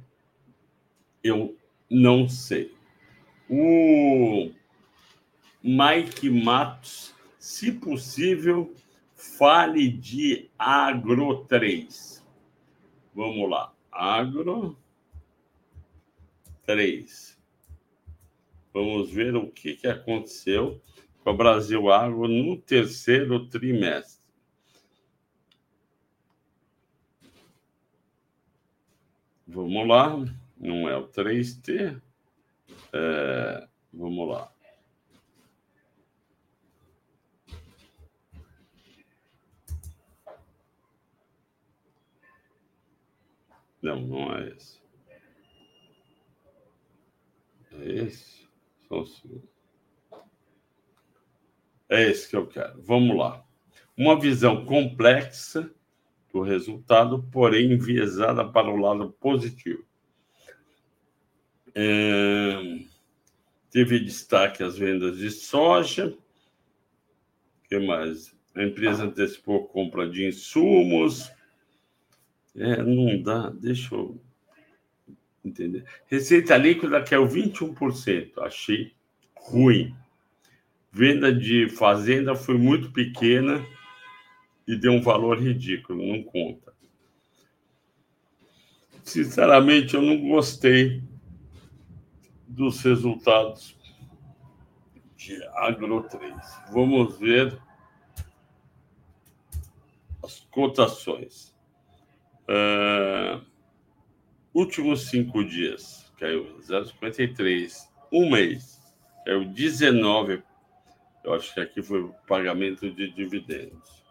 Eu 1.22 1.56
não 1.90 2.28
sei. 2.28 2.72
O 3.48 4.50
Mike 5.62 6.28
Matos, 6.30 7.14
se 7.38 7.72
possível, 7.72 8.74
fale 9.14 9.88
de 9.88 10.50
Agro 10.58 11.44
3. 11.46 12.13
Vamos 13.14 13.48
lá. 13.48 13.72
Agro 13.90 14.76
3. 16.66 17.38
Vamos 18.72 19.10
ver 19.10 19.36
o 19.36 19.50
que, 19.50 19.76
que 19.76 19.86
aconteceu 19.86 20.80
com 21.22 21.30
a 21.30 21.32
Brasil 21.32 21.90
Agro 21.90 22.26
no 22.26 22.56
terceiro 22.56 23.46
trimestre. 23.48 24.24
Vamos 29.46 29.86
lá 29.86 30.18
não 30.64 30.88
é 30.88 30.96
o 30.96 31.06
3T. 31.06 32.00
É, 32.92 33.68
vamos 33.92 34.28
lá. 34.28 34.53
Não, 43.84 44.00
não 44.00 44.34
é 44.34 44.48
esse. 44.48 44.80
É 47.72 47.92
esse? 47.92 48.48
Só 48.88 49.02
um 49.02 49.04
segundo. 49.04 49.48
É 51.90 52.02
esse 52.08 52.30
que 52.30 52.34
eu 52.34 52.46
quero. 52.46 52.80
Vamos 52.80 53.14
lá. 53.14 53.44
Uma 53.94 54.18
visão 54.18 54.64
complexa 54.64 55.70
do 56.32 56.40
resultado, 56.40 57.28
porém 57.30 57.72
enviesada 57.72 58.42
para 58.50 58.70
o 58.70 58.76
lado 58.76 59.12
positivo. 59.20 59.84
É... 61.74 62.78
Teve 63.70 64.00
destaque 64.00 64.62
as 64.62 64.78
vendas 64.78 65.18
de 65.18 65.30
soja. 65.30 66.06
O 66.06 67.68
que 67.68 67.78
mais? 67.78 68.34
A 68.54 68.62
empresa 68.62 69.04
antecipou 69.04 69.68
compra 69.68 70.08
de 70.08 70.26
insumos. 70.26 71.30
É, 72.56 72.82
não 72.82 73.20
dá, 73.20 73.50
deixa 73.50 73.94
eu 73.94 74.20
entender. 75.44 75.84
Receita 76.06 76.56
líquida 76.56 77.02
que 77.02 77.14
é 77.14 77.18
o 77.18 77.28
21%, 77.28 78.38
achei 78.38 78.92
ruim. 79.36 79.94
Venda 80.90 81.32
de 81.34 81.68
fazenda 81.68 82.34
foi 82.34 82.56
muito 82.56 82.92
pequena 82.92 83.64
e 84.66 84.76
deu 84.76 84.92
um 84.92 85.02
valor 85.02 85.38
ridículo, 85.38 86.06
não 86.06 86.22
conta. 86.22 86.72
Sinceramente, 89.02 89.94
eu 89.94 90.02
não 90.02 90.28
gostei 90.28 91.02
dos 92.46 92.80
resultados 92.80 93.76
de 95.16 95.42
Agro 95.54 96.02
3. 96.04 96.32
Vamos 96.72 97.18
ver 97.18 97.58
as 100.22 100.40
cotações. 100.50 101.53
Uh, 102.48 103.44
últimos 104.52 105.08
cinco 105.08 105.44
dias, 105.44 106.12
caiu 106.18 106.58
0,53. 106.60 107.88
Um 108.12 108.30
mês, 108.30 108.80
caiu 109.24 109.44
19. 109.46 110.42
Eu 111.24 111.34
acho 111.34 111.54
que 111.54 111.60
aqui 111.60 111.82
foi 111.82 112.02
o 112.02 112.14
pagamento 112.26 112.90
de 112.90 113.10
dividendos. 113.10 114.04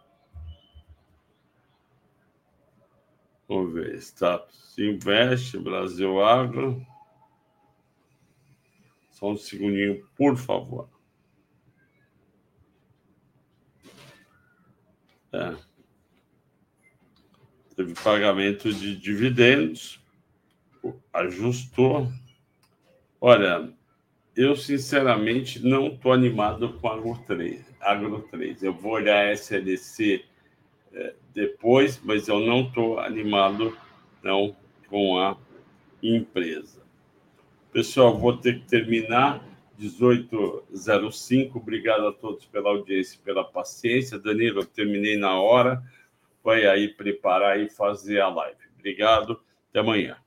Vamos 3.48 3.72
ver. 3.72 3.94
Status 3.96 4.76
Investe, 4.78 5.58
Brasil 5.58 6.20
Agro. 6.24 6.84
Só 9.10 9.30
um 9.30 9.36
segundinho, 9.36 10.04
por 10.16 10.36
favor. 10.36 10.88
É 15.32 15.73
teve 17.76 17.94
pagamento 17.94 18.72
de 18.72 18.96
dividendos, 18.96 20.00
ajustou. 21.12 22.10
Olha, 23.20 23.72
eu 24.36 24.56
sinceramente 24.56 25.64
não 25.64 25.88
estou 25.88 26.12
animado 26.12 26.74
com 26.74 26.88
a 26.88 26.94
Agro 26.94 27.18
3, 27.26 27.64
Agro 27.80 28.28
3. 28.30 28.62
Eu 28.62 28.72
vou 28.72 28.92
olhar 28.92 29.26
a 29.26 29.32
SLC 29.32 30.24
é, 30.92 31.14
depois, 31.32 32.00
mas 32.02 32.28
eu 32.28 32.40
não 32.40 32.62
estou 32.62 32.98
animado 33.00 33.76
não 34.22 34.56
com 34.88 35.18
a 35.18 35.36
empresa. 36.02 36.82
Pessoal, 37.72 38.18
vou 38.18 38.36
ter 38.36 38.60
que 38.60 38.66
terminar. 38.66 39.44
1805. 39.76 41.58
Obrigado 41.58 42.06
a 42.06 42.12
todos 42.12 42.44
pela 42.46 42.70
audiência 42.70 43.18
pela 43.24 43.42
paciência. 43.42 44.18
Danilo, 44.18 44.60
eu 44.60 44.66
terminei 44.66 45.16
na 45.16 45.40
hora 45.40 45.82
vai 46.44 46.66
aí 46.66 46.88
preparar 46.88 47.58
e 47.58 47.70
fazer 47.70 48.20
a 48.20 48.28
live. 48.28 48.58
Obrigado, 48.78 49.42
até 49.70 49.80
amanhã. 49.80 50.18